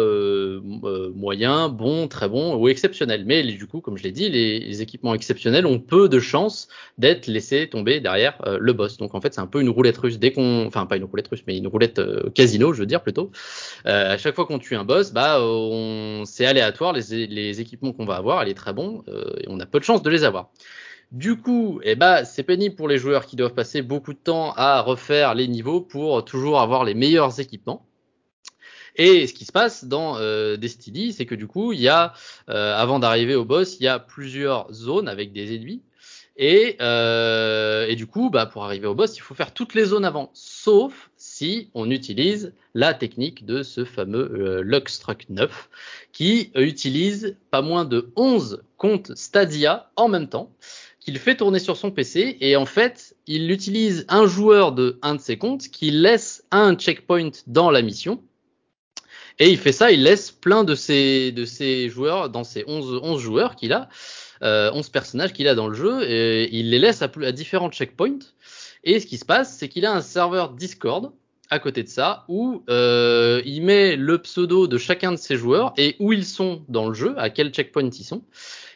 moyens, 1.13 1.69
bons, 1.69 2.07
très 2.07 2.29
bons 2.29 2.55
ou 2.55 2.69
exceptionnels. 2.69 3.25
Mais 3.25 3.43
du 3.43 3.67
coup, 3.67 3.81
comme 3.81 3.97
je 3.97 4.03
l'ai 4.03 4.13
dit, 4.13 4.29
les, 4.29 4.81
équipements 4.81 5.13
exceptionnels 5.13 5.65
ont 5.65 5.79
peu 5.79 6.07
de 6.07 6.19
chances 6.19 6.69
d'être 6.97 7.27
laissés 7.27 7.67
tomber 7.67 7.99
derrière 7.99 8.37
le 8.59 8.73
boss. 8.73 8.95
Donc 8.97 9.13
en 9.15 9.21
fait, 9.21 9.33
c'est 9.33 9.41
un 9.41 9.47
peu 9.47 9.59
une 9.59 9.69
roulette 9.69 9.97
russe. 9.97 10.17
Dès 10.17 10.31
qu'on, 10.31 10.65
enfin 10.65 10.85
pas 10.85 10.95
une 10.95 11.03
roulette 11.03 11.27
russe, 11.27 11.43
mais 11.45 11.57
une 11.57 11.67
roulette 11.67 12.01
casino, 12.33 12.71
je 12.71 12.79
veux 12.79 12.85
dire 12.85 13.01
plutôt. 13.03 13.31
à 13.83 14.17
chaque 14.17 14.35
fois 14.35 14.45
qu'on 14.45 14.59
tue 14.59 14.75
un 14.75 14.85
boss, 14.85 15.11
bah 15.11 15.39
on, 15.41 16.23
c'est 16.25 16.45
aléatoire 16.45 16.93
les, 16.93 17.27
les 17.27 17.59
équipements 17.59 17.91
qu'on 17.91 18.05
va 18.05 18.15
avoir, 18.15 18.41
elle 18.41 18.49
est 18.49 18.53
très 18.53 18.73
bon, 18.73 19.03
et 19.07 19.45
on 19.47 19.59
a 19.59 19.65
de 19.79 19.85
chance 19.85 20.03
de 20.03 20.09
les 20.09 20.23
avoir. 20.23 20.51
Du 21.11 21.37
coup, 21.37 21.79
eh 21.83 21.95
ben, 21.95 22.25
c'est 22.25 22.43
pénible 22.43 22.75
pour 22.75 22.87
les 22.87 22.97
joueurs 22.97 23.27
qui 23.27 23.35
doivent 23.35 23.53
passer 23.53 23.81
beaucoup 23.83 24.13
de 24.13 24.19
temps 24.19 24.53
à 24.53 24.81
refaire 24.81 25.35
les 25.35 25.47
niveaux 25.47 25.79
pour 25.79 26.25
toujours 26.25 26.59
avoir 26.59 26.83
les 26.83 26.95
meilleurs 26.95 27.39
équipements. 27.39 27.85
Et 28.95 29.27
ce 29.27 29.33
qui 29.33 29.45
se 29.45 29.51
passe 29.51 29.85
dans 29.85 30.17
euh, 30.17 30.55
Destiny, 30.57 31.13
c'est 31.13 31.25
que 31.25 31.35
du 31.35 31.47
coup, 31.47 31.73
il 31.73 31.81
y 31.81 31.87
a, 31.87 32.13
euh, 32.49 32.75
avant 32.75 32.99
d'arriver 32.99 33.35
au 33.35 33.45
boss, 33.45 33.77
il 33.79 33.83
y 33.83 33.87
a 33.87 33.99
plusieurs 33.99 34.71
zones 34.71 35.07
avec 35.07 35.33
des 35.33 35.55
ennemis. 35.55 35.81
Et, 36.35 36.77
euh, 36.81 37.85
et 37.87 37.95
du 37.95 38.07
coup, 38.07 38.29
bah, 38.31 38.47
pour 38.47 38.65
arriver 38.65 38.87
au 38.87 38.95
boss, 38.95 39.15
il 39.17 39.21
faut 39.21 39.35
faire 39.35 39.53
toutes 39.53 39.75
les 39.75 39.85
zones 39.85 40.05
avant, 40.05 40.31
sauf 40.33 41.11
si 41.15 41.69
on 41.75 41.91
utilise 41.91 42.53
la 42.73 42.95
technique 42.95 43.45
de 43.45 43.61
ce 43.61 43.85
fameux 43.85 44.31
euh, 44.33 44.61
Luxtruck 44.63 45.25
9, 45.29 45.69
qui 46.11 46.51
utilise 46.55 47.37
pas 47.51 47.61
moins 47.61 47.85
de 47.85 48.11
11 48.15 48.63
comptes 48.77 49.15
Stadia 49.15 49.91
en 49.95 50.07
même 50.07 50.27
temps, 50.27 50.51
qu'il 50.99 51.19
fait 51.19 51.35
tourner 51.35 51.59
sur 51.59 51.77
son 51.77 51.91
PC, 51.91 52.37
et 52.39 52.55
en 52.55 52.65
fait, 52.65 53.15
il 53.27 53.51
utilise 53.51 54.05
un 54.09 54.25
joueur 54.25 54.71
de 54.71 54.97
un 55.03 55.15
de 55.15 55.21
ses 55.21 55.37
comptes 55.37 55.67
qui 55.67 55.91
laisse 55.91 56.45
un 56.49 56.75
checkpoint 56.75 57.31
dans 57.45 57.69
la 57.69 57.83
mission, 57.83 58.23
et 59.39 59.49
il 59.49 59.57
fait 59.57 59.71
ça, 59.71 59.91
il 59.91 60.03
laisse 60.03 60.31
plein 60.31 60.63
de 60.63 60.73
ses, 60.75 61.31
de 61.31 61.45
ses 61.45 61.89
joueurs, 61.89 62.29
dans 62.29 62.43
ses 62.43 62.63
11, 62.67 62.99
11 63.03 63.21
joueurs 63.21 63.55
qu'il 63.55 63.73
a, 63.73 63.89
euh, 64.43 64.71
11 64.73 64.89
personnages 64.89 65.33
qu'il 65.33 65.47
a 65.47 65.55
dans 65.55 65.67
le 65.67 65.75
jeu, 65.75 66.03
et 66.03 66.49
il 66.55 66.69
les 66.69 66.79
laisse 66.79 67.01
à, 67.01 67.09
à 67.21 67.31
différents 67.31 67.71
checkpoints. 67.71 68.19
Et 68.83 68.99
ce 68.99 69.07
qui 69.07 69.17
se 69.17 69.25
passe, 69.25 69.55
c'est 69.57 69.69
qu'il 69.69 69.85
a 69.85 69.93
un 69.93 70.01
serveur 70.01 70.51
Discord 70.51 71.11
à 71.49 71.59
côté 71.59 71.83
de 71.83 71.87
ça 71.87 72.25
où 72.27 72.63
euh, 72.69 73.41
il 73.45 73.61
met 73.63 73.95
le 73.95 74.17
pseudo 74.17 74.67
de 74.67 74.77
chacun 74.77 75.11
de 75.11 75.17
ses 75.17 75.35
joueurs 75.35 75.73
et 75.77 75.95
où 75.99 76.11
ils 76.11 76.25
sont 76.25 76.63
dans 76.67 76.87
le 76.87 76.93
jeu, 76.93 77.13
à 77.17 77.29
quel 77.29 77.51
checkpoint 77.51 77.89
ils 77.89 78.03
sont. 78.03 78.23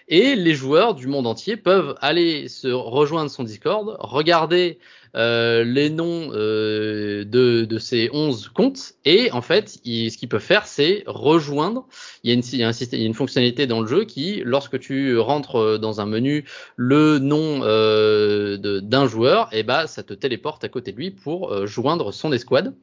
Et 0.10 0.36
les 0.36 0.54
joueurs 0.54 0.96
du 0.96 1.08
monde 1.08 1.28
entier 1.28 1.58
peuvent 1.58 1.96
aller 2.00 2.48
se 2.48 2.70
rejoindre 2.70 3.30
son 3.30 3.44
Discord, 3.44 3.98
regarder 4.00 4.80
euh, 5.16 5.64
les 5.64 5.90
noms 5.90 6.30
euh, 6.34 7.26
de, 7.26 7.66
de, 7.66 7.80
ces 7.80 8.10
11 8.14 8.50
comptes 8.54 8.94
et 9.04 9.32
en 9.32 9.42
fait, 9.42 9.70
ce 9.70 10.18
qu'ils 10.18 10.30
peuvent 10.30 10.42
faire, 10.42 10.68
c'est 10.68 11.04
rejoindre. 11.08 11.88
Il 12.24 12.30
y, 12.30 12.34
a 12.34 12.36
une, 12.36 13.04
une 13.06 13.14
fonctionnalité 13.14 13.68
dans 13.68 13.82
le 13.82 13.88
jeu 13.88 14.06
qui, 14.06 14.42
lorsque 14.46 14.80
tu 14.80 15.18
rentres 15.18 15.80
dans 15.80 16.02
un 16.02 16.06
menu 16.06 16.46
le 16.76 17.20
nom 17.20 17.62
euh, 17.64 18.58
d'un 18.82 19.08
joueur, 19.08 19.50
et 19.52 19.60
eh 19.60 19.64
ben, 19.64 19.88
ça 19.88 20.04
te 20.04 20.14
téléporte 20.14 20.64
à 20.64 20.70
côté 20.70 20.92
de 20.92 20.98
lui 20.98 21.12
pour 21.12 21.52
euh, 21.52 21.66
joindre 21.66 22.12
son 22.12 22.32
escouade. 22.32 22.76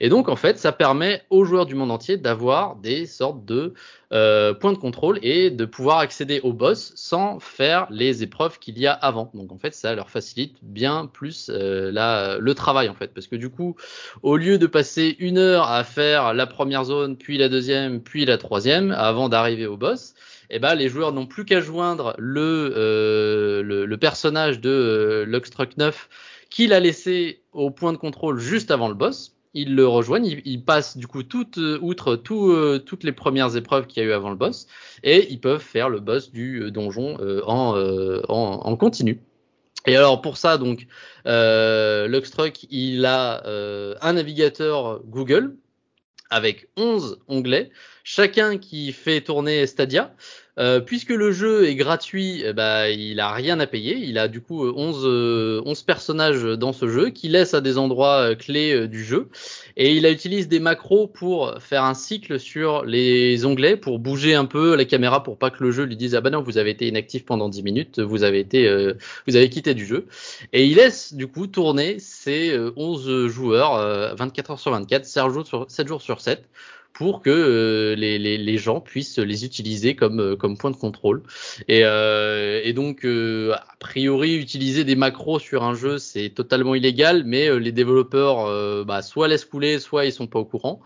Et 0.00 0.08
donc, 0.08 0.28
en 0.28 0.36
fait, 0.36 0.58
ça 0.58 0.72
permet 0.72 1.22
aux 1.30 1.44
joueurs 1.44 1.66
du 1.66 1.74
monde 1.74 1.90
entier 1.90 2.16
d'avoir 2.16 2.76
des 2.76 3.06
sortes 3.06 3.44
de 3.44 3.74
euh, 4.12 4.54
points 4.54 4.72
de 4.72 4.78
contrôle 4.78 5.18
et 5.22 5.50
de 5.50 5.64
pouvoir 5.64 5.98
accéder 5.98 6.40
au 6.40 6.52
boss 6.52 6.92
sans 6.94 7.40
faire 7.40 7.86
les 7.90 8.22
épreuves 8.22 8.58
qu'il 8.58 8.78
y 8.78 8.86
a 8.86 8.92
avant. 8.92 9.30
Donc, 9.34 9.50
en 9.52 9.58
fait, 9.58 9.74
ça 9.74 9.94
leur 9.94 10.08
facilite 10.08 10.56
bien 10.62 11.06
plus 11.06 11.50
euh, 11.52 12.38
le 12.40 12.54
travail, 12.54 12.88
en 12.88 12.94
fait. 12.94 13.12
Parce 13.12 13.26
que 13.26 13.36
du 13.36 13.50
coup, 13.50 13.76
au 14.22 14.36
lieu 14.36 14.58
de 14.58 14.66
passer 14.66 15.16
une 15.18 15.38
heure 15.38 15.70
à 15.70 15.82
faire 15.84 16.32
la 16.32 16.46
première 16.46 16.84
zone, 16.84 17.16
puis 17.16 17.38
la 17.38 17.48
deuxième, 17.48 18.00
puis 18.00 18.24
la 18.24 18.38
troisième, 18.38 18.92
avant 18.92 19.28
d'arriver 19.28 19.66
au 19.66 19.76
boss, 19.76 20.14
eh 20.50 20.58
ben, 20.58 20.74
les 20.74 20.88
joueurs 20.88 21.12
n'ont 21.12 21.26
plus 21.26 21.44
qu'à 21.44 21.60
joindre 21.60 22.14
le, 22.18 22.72
euh, 22.76 23.62
le, 23.62 23.96
personnage 23.98 24.60
de 24.60 24.70
euh, 24.70 25.24
Luxtruck 25.26 25.76
9 25.76 26.08
qu'il 26.50 26.72
a 26.72 26.80
laissé 26.80 27.42
au 27.52 27.70
point 27.70 27.92
de 27.92 27.98
contrôle 27.98 28.38
juste 28.38 28.70
avant 28.70 28.88
le 28.88 28.94
boss 28.94 29.37
ils 29.54 29.74
le 29.74 29.86
rejoignent, 29.86 30.40
ils, 30.44 30.64
passent 30.64 30.96
du 30.96 31.06
coup 31.06 31.22
euh, 31.22 31.78
outre 31.80 32.20
euh, 32.30 32.78
toutes 32.78 33.04
les 33.04 33.12
premières 33.12 33.56
épreuves 33.56 33.86
qu'il 33.86 34.02
y 34.02 34.06
a 34.06 34.08
eu 34.08 34.12
avant 34.12 34.30
le 34.30 34.36
boss, 34.36 34.66
et 35.02 35.30
ils 35.30 35.40
peuvent 35.40 35.62
faire 35.62 35.88
le 35.88 36.00
boss 36.00 36.30
du 36.30 36.62
euh, 36.62 36.70
donjon 36.70 37.18
en, 37.46 38.76
continu. 38.76 39.20
Et 39.86 39.96
alors 39.96 40.20
pour 40.20 40.36
ça, 40.36 40.58
donc, 40.58 40.86
Luxtruck, 41.24 42.66
il 42.70 43.06
a 43.06 43.42
un 44.02 44.12
navigateur 44.12 45.00
Google 45.04 45.56
avec 46.30 46.68
11 46.76 47.20
onglets, 47.28 47.70
chacun 48.04 48.58
qui 48.58 48.92
fait 48.92 49.22
tourner 49.22 49.66
Stadia. 49.66 50.14
Euh, 50.58 50.80
puisque 50.80 51.10
le 51.10 51.30
jeu 51.30 51.66
est 51.66 51.76
gratuit, 51.76 52.44
ben, 52.54 52.86
il 52.86 53.20
a 53.20 53.32
rien 53.32 53.60
à 53.60 53.66
payer. 53.66 53.96
Il 53.96 54.18
a 54.18 54.28
du 54.28 54.40
coup 54.40 54.66
11, 54.66 55.02
euh, 55.04 55.62
11 55.64 55.78
euh, 55.78 55.84
personnages 55.86 56.42
dans 56.42 56.72
ce 56.72 56.88
jeu 56.88 57.10
qui 57.10 57.28
laissent 57.28 57.54
à 57.54 57.60
des 57.60 57.78
endroits 57.78 58.34
clés 58.34 58.88
du 58.88 59.04
jeu. 59.04 59.28
Et 59.76 59.94
il 59.94 60.06
utilise 60.06 60.48
des 60.48 60.58
macros 60.58 61.06
pour 61.06 61.54
faire 61.60 61.84
un 61.84 61.94
cycle 61.94 62.40
sur 62.40 62.84
les 62.84 63.44
onglets, 63.44 63.76
pour 63.76 63.98
bouger 64.00 64.34
un 64.34 64.46
peu 64.46 64.74
la 64.74 64.84
caméra 64.84 65.22
pour 65.22 65.38
pas 65.38 65.50
que 65.50 65.62
le 65.62 65.70
jeu 65.70 65.84
lui 65.84 65.96
dise 65.96 66.14
ah 66.14 66.20
ben 66.20 66.30
non 66.30 66.42
vous 66.42 66.58
avez 66.58 66.70
été 66.70 66.88
inactif 66.88 67.24
pendant 67.24 67.48
10 67.48 67.62
minutes, 67.62 68.00
vous 68.00 68.24
avez 68.24 68.40
été, 68.40 68.68
vous 69.26 69.36
avez 69.36 69.48
quitté 69.50 69.74
du 69.74 69.86
jeu. 69.86 70.06
Et 70.52 70.66
il 70.66 70.76
laisse 70.76 71.14
du 71.14 71.28
coup 71.28 71.46
tourner 71.46 71.98
ces 71.98 72.58
11 72.76 73.28
joueurs 73.28 74.16
24 74.16 74.50
heures 74.50 74.60
sur 74.60 74.72
24, 74.72 75.04
7 75.04 75.30
jours 75.30 75.46
sur 75.46 75.66
7 75.68 75.88
jours 75.88 76.02
sur 76.02 76.20
7 76.20 76.42
pour 76.98 77.22
que 77.22 77.30
euh, 77.30 77.94
les, 77.94 78.18
les, 78.18 78.58
gens 78.58 78.80
puissent 78.80 79.20
les 79.20 79.44
utiliser 79.44 79.94
comme, 79.94 80.18
euh, 80.18 80.36
comme 80.36 80.58
point 80.58 80.72
de 80.72 80.76
contrôle. 80.76 81.22
Et, 81.68 81.82
euh, 81.84 82.60
et 82.64 82.72
donc, 82.72 83.04
a 83.04 83.76
priori, 83.78 84.34
utiliser 84.34 84.82
des 84.82 84.96
macros 84.96 85.38
sur 85.38 85.62
un 85.62 85.74
jeu, 85.74 85.98
c'est 85.98 86.30
totalement 86.30 86.74
illégal, 86.74 87.22
mais 87.24 87.56
les 87.60 87.70
développeurs 87.70 88.84
bah, 88.84 89.02
soit 89.02 89.28
laissent 89.28 89.44
couler, 89.44 89.78
soit 89.78 90.06
ils 90.06 90.12
sont 90.12 90.26
pas 90.26 90.40
au 90.40 90.44
courant. 90.44 90.80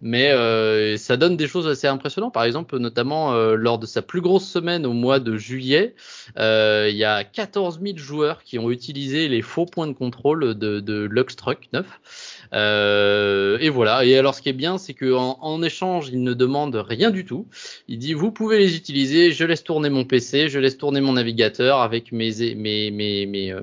Mais 0.00 0.30
euh, 0.30 0.96
ça 0.96 1.16
donne 1.16 1.36
des 1.36 1.46
choses 1.46 1.66
assez 1.66 1.86
impressionnantes. 1.86 2.34
Par 2.34 2.44
exemple, 2.44 2.78
notamment 2.78 3.32
euh, 3.32 3.54
lors 3.54 3.78
de 3.78 3.86
sa 3.86 4.02
plus 4.02 4.20
grosse 4.20 4.48
semaine 4.48 4.86
au 4.86 4.92
mois 4.92 5.20
de 5.20 5.36
juillet, 5.36 5.94
euh, 6.38 6.88
il 6.90 6.96
y 6.96 7.04
a 7.04 7.24
14 7.24 7.80
000 7.82 7.98
joueurs 7.98 8.42
qui 8.42 8.58
ont 8.58 8.70
utilisé 8.70 9.28
les 9.28 9.42
faux 9.42 9.66
points 9.66 9.86
de 9.86 9.92
contrôle 9.92 10.54
de, 10.54 10.80
de 10.80 11.08
Luxtruck 11.10 11.68
9. 11.72 11.86
Euh, 12.52 13.58
et 13.60 13.68
voilà. 13.68 14.04
Et 14.04 14.16
alors, 14.16 14.34
ce 14.34 14.42
qui 14.42 14.48
est 14.48 14.54
bien, 14.54 14.78
c'est 14.78 14.94
qu'en 14.94 15.38
en 15.40 15.62
échange, 15.62 16.08
il 16.12 16.22
ne 16.22 16.34
demande 16.34 16.74
rien 16.74 17.10
du 17.10 17.24
tout. 17.24 17.46
Il 17.88 17.98
dit, 17.98 18.14
vous 18.14 18.32
pouvez 18.32 18.58
les 18.58 18.76
utiliser. 18.76 19.32
Je 19.32 19.44
laisse 19.44 19.64
tourner 19.64 19.90
mon 19.90 20.04
PC, 20.04 20.48
je 20.48 20.58
laisse 20.58 20.78
tourner 20.78 21.00
mon 21.00 21.12
navigateur 21.14 21.80
avec 21.80 22.12
mes 22.12 22.54
mes 22.54 22.90
mes 22.90 23.26
mes, 23.26 23.52
euh, 23.52 23.62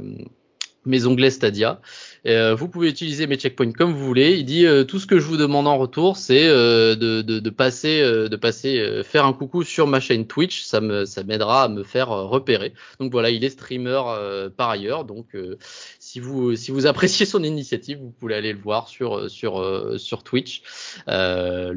mes 0.85 1.05
onglets 1.05 1.31
Stadia. 1.31 1.81
Euh, 2.25 2.55
vous 2.55 2.67
pouvez 2.67 2.89
utiliser 2.89 3.27
mes 3.27 3.35
checkpoints 3.35 3.71
comme 3.71 3.93
vous 3.93 4.05
voulez. 4.05 4.33
Il 4.37 4.45
dit 4.45 4.65
euh, 4.65 4.83
tout 4.83 4.99
ce 4.99 5.05
que 5.05 5.19
je 5.19 5.25
vous 5.25 5.37
demande 5.37 5.67
en 5.67 5.77
retour, 5.77 6.17
c'est 6.17 6.47
euh, 6.47 6.95
de, 6.95 7.21
de, 7.21 7.39
de, 7.39 7.49
passer, 7.49 8.01
de 8.01 8.35
passer, 8.35 9.01
faire 9.03 9.25
un 9.25 9.33
coucou 9.33 9.63
sur 9.63 9.87
ma 9.87 9.99
chaîne 9.99 10.27
Twitch. 10.27 10.63
Ça 10.63 10.81
me, 10.81 11.05
ça 11.05 11.23
m'aidera 11.23 11.63
à 11.63 11.67
me 11.67 11.83
faire 11.83 12.09
repérer. 12.09 12.73
Donc 12.99 13.11
voilà, 13.11 13.29
il 13.29 13.43
est 13.43 13.49
streamer 13.49 14.01
par 14.55 14.69
ailleurs. 14.69 15.05
Donc 15.05 15.35
si 15.99 16.19
vous, 16.19 16.55
si 16.55 16.71
vous 16.71 16.85
appréciez 16.87 17.25
son 17.25 17.43
initiative, 17.43 17.99
vous 17.99 18.11
pouvez 18.11 18.35
aller 18.35 18.53
le 18.53 18.59
voir 18.59 18.87
sur, 18.87 19.29
sur, 19.29 19.93
sur 19.97 20.23
Twitch. 20.23 20.61
Euh, 21.07 21.73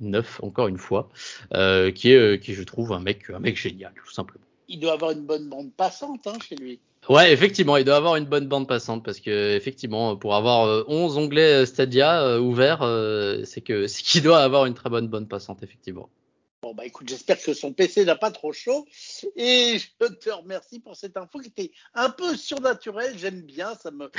9 0.00 0.40
encore 0.42 0.68
une 0.68 0.78
fois, 0.78 1.10
qui 1.50 2.12
est, 2.12 2.42
qui 2.42 2.54
je 2.54 2.62
trouve 2.62 2.92
un 2.92 3.00
mec, 3.00 3.30
un 3.30 3.38
mec 3.38 3.56
génial, 3.56 3.92
tout 4.04 4.12
simplement. 4.12 4.45
Il 4.68 4.80
doit 4.80 4.92
avoir 4.92 5.12
une 5.12 5.24
bonne 5.24 5.48
bande 5.48 5.72
passante 5.72 6.26
hein, 6.26 6.38
chez 6.46 6.56
lui. 6.56 6.80
Ouais, 7.08 7.32
effectivement, 7.32 7.76
il 7.76 7.84
doit 7.84 7.96
avoir 7.96 8.16
une 8.16 8.24
bonne 8.24 8.48
bande 8.48 8.66
passante 8.66 9.04
parce 9.04 9.20
que 9.20 9.54
effectivement, 9.54 10.16
pour 10.16 10.34
avoir 10.34 10.84
11 10.88 11.16
euh, 11.16 11.20
onglets 11.20 11.62
euh, 11.62 11.66
Stadia 11.66 12.22
euh, 12.22 12.40
ouverts, 12.40 12.80
c'est 13.44 13.60
que 13.60 13.86
c'est 13.86 14.02
qu'il 14.02 14.22
doit 14.22 14.40
avoir 14.40 14.66
une 14.66 14.74
très 14.74 14.90
bonne 14.90 15.08
bande 15.08 15.28
passante, 15.28 15.62
effectivement. 15.62 16.08
Bon 16.62 16.74
bah 16.74 16.84
écoute, 16.84 17.08
j'espère 17.08 17.40
que 17.40 17.54
son 17.54 17.72
PC 17.72 18.04
n'a 18.04 18.16
pas 18.16 18.32
trop 18.32 18.52
chaud 18.52 18.88
et 19.36 19.78
je 19.78 20.06
te 20.08 20.30
remercie 20.30 20.80
pour 20.80 20.96
cette 20.96 21.16
info 21.16 21.38
qui 21.38 21.48
était 21.48 21.70
un 21.94 22.10
peu 22.10 22.36
surnaturelle. 22.36 23.16
J'aime 23.16 23.42
bien, 23.42 23.76
ça 23.76 23.92
me 23.92 24.10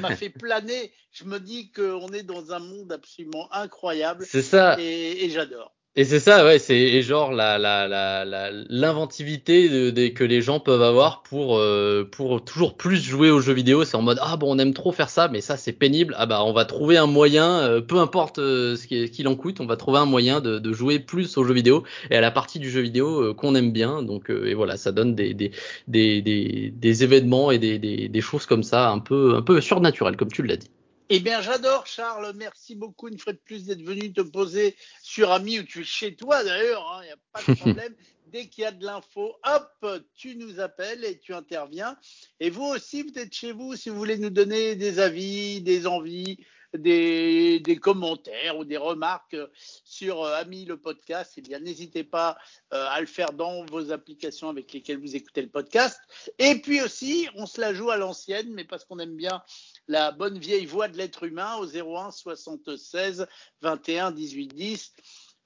m'a 0.00 0.14
fait 0.14 0.30
planer. 0.30 0.92
Je 1.10 1.24
me 1.24 1.40
dis 1.40 1.72
qu'on 1.72 2.06
est 2.08 2.22
dans 2.22 2.52
un 2.52 2.60
monde 2.60 2.92
absolument 2.92 3.52
incroyable. 3.52 4.24
C'est 4.28 4.42
ça. 4.42 4.76
Et, 4.78 5.24
et 5.24 5.30
j'adore. 5.30 5.75
Et 5.98 6.04
c'est 6.04 6.20
ça, 6.20 6.44
ouais, 6.44 6.58
c'est 6.58 7.00
genre 7.00 7.32
la 7.32 7.56
la 7.56 7.88
la 7.88 8.50
l'inventivité 8.68 9.70
de, 9.70 9.90
de, 9.90 10.08
que 10.08 10.24
les 10.24 10.42
gens 10.42 10.60
peuvent 10.60 10.82
avoir 10.82 11.22
pour 11.22 11.56
euh, 11.56 12.06
pour 12.10 12.44
toujours 12.44 12.76
plus 12.76 13.02
jouer 13.02 13.30
aux 13.30 13.40
jeux 13.40 13.54
vidéo. 13.54 13.82
C'est 13.84 13.96
en 13.96 14.02
mode 14.02 14.18
ah 14.20 14.36
bon 14.36 14.54
on 14.54 14.58
aime 14.58 14.74
trop 14.74 14.92
faire 14.92 15.08
ça, 15.08 15.28
mais 15.28 15.40
ça 15.40 15.56
c'est 15.56 15.72
pénible. 15.72 16.14
Ah 16.18 16.26
bah 16.26 16.44
on 16.44 16.52
va 16.52 16.66
trouver 16.66 16.98
un 16.98 17.06
moyen, 17.06 17.60
euh, 17.60 17.80
peu 17.80 17.98
importe 17.98 18.38
euh, 18.38 18.76
ce 18.76 18.86
qu'il 18.86 19.26
en 19.26 19.36
coûte, 19.36 19.58
on 19.60 19.66
va 19.66 19.76
trouver 19.78 19.98
un 19.98 20.04
moyen 20.04 20.42
de, 20.42 20.58
de, 20.58 20.72
jouer 20.74 20.98
plus 20.98 21.38
aux 21.38 21.44
jeux 21.44 21.54
vidéo 21.54 21.82
et 22.10 22.16
à 22.16 22.20
la 22.20 22.30
partie 22.30 22.58
du 22.58 22.68
jeu 22.70 22.82
vidéo 22.82 23.32
qu'on 23.34 23.54
aime 23.54 23.72
bien. 23.72 24.02
Donc 24.02 24.28
et 24.28 24.52
voilà, 24.52 24.76
ça 24.76 24.92
donne 24.92 25.14
des 25.14 25.32
des 25.32 25.52
des 25.88 26.20
des, 26.20 26.74
des 26.76 27.04
événements 27.04 27.50
et 27.50 27.58
des, 27.58 27.78
des 27.78 28.08
des 28.10 28.20
choses 28.20 28.44
comme 28.44 28.64
ça 28.64 28.90
un 28.90 28.98
peu 28.98 29.34
un 29.34 29.42
peu 29.42 29.62
surnaturelles 29.62 30.16
comme 30.18 30.30
tu 30.30 30.42
l'as 30.42 30.58
dit. 30.58 30.68
Eh 31.08 31.20
bien, 31.20 31.40
j'adore, 31.40 31.86
Charles. 31.86 32.32
Merci 32.34 32.74
beaucoup 32.74 33.06
une 33.06 33.18
fois 33.18 33.32
de 33.32 33.38
plus 33.38 33.64
d'être 33.64 33.82
venu 33.82 34.12
te 34.12 34.22
poser 34.22 34.74
sur 35.02 35.30
Ami, 35.30 35.60
où 35.60 35.62
tu 35.62 35.82
es 35.82 35.84
chez 35.84 36.16
toi 36.16 36.42
d'ailleurs. 36.42 36.84
Il 36.84 36.98
hein, 36.98 37.06
n'y 37.06 37.12
a 37.12 37.16
pas 37.32 37.52
de 37.52 37.56
problème. 37.60 37.94
Dès 38.26 38.48
qu'il 38.48 38.62
y 38.62 38.66
a 38.66 38.72
de 38.72 38.84
l'info, 38.84 39.36
hop, 39.44 40.02
tu 40.16 40.34
nous 40.34 40.58
appelles 40.58 41.04
et 41.04 41.20
tu 41.20 41.32
interviens. 41.32 41.96
Et 42.40 42.50
vous 42.50 42.64
aussi, 42.64 43.04
vous 43.04 43.16
êtes 43.20 43.32
chez 43.32 43.52
vous 43.52 43.76
si 43.76 43.88
vous 43.88 43.96
voulez 43.96 44.18
nous 44.18 44.30
donner 44.30 44.74
des 44.74 44.98
avis, 44.98 45.60
des 45.60 45.86
envies, 45.86 46.44
des, 46.76 47.78
commentaires 47.80 48.56
ou 48.58 48.64
des 48.64 48.76
remarques 48.76 49.36
sur 49.84 50.22
euh, 50.22 50.36
Ami 50.36 50.64
le 50.64 50.76
podcast, 50.76 51.34
eh 51.36 51.40
bien 51.40 51.58
n'hésitez 51.60 52.04
pas 52.04 52.36
euh, 52.72 52.86
à 52.90 53.00
le 53.00 53.06
faire 53.06 53.32
dans 53.32 53.64
vos 53.66 53.92
applications 53.92 54.48
avec 54.48 54.72
lesquelles 54.72 54.98
vous 54.98 55.16
écoutez 55.16 55.42
le 55.42 55.48
podcast. 55.48 56.00
Et 56.38 56.56
puis 56.56 56.80
aussi, 56.80 57.28
on 57.34 57.46
se 57.46 57.60
la 57.60 57.74
joue 57.74 57.90
à 57.90 57.96
l'ancienne, 57.96 58.52
mais 58.52 58.64
parce 58.64 58.84
qu'on 58.84 58.98
aime 58.98 59.16
bien 59.16 59.42
la 59.88 60.12
bonne 60.12 60.38
vieille 60.38 60.66
voix 60.66 60.88
de 60.88 60.96
l'être 60.96 61.24
humain 61.24 61.56
au 61.56 61.66
01 61.66 62.10
76 62.10 63.26
21 63.62 64.12
18 64.12 64.48
10. 64.48 64.92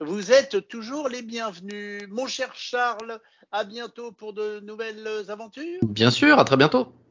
Vous 0.00 0.32
êtes 0.32 0.66
toujours 0.68 1.08
les 1.08 1.22
bienvenus. 1.22 2.04
Mon 2.08 2.26
cher 2.26 2.54
Charles, 2.54 3.20
à 3.52 3.64
bientôt 3.64 4.12
pour 4.12 4.32
de 4.32 4.60
nouvelles 4.60 5.06
aventures. 5.28 5.80
Bien 5.82 6.10
sûr, 6.10 6.38
à 6.38 6.44
très 6.44 6.56
bientôt. 6.56 6.94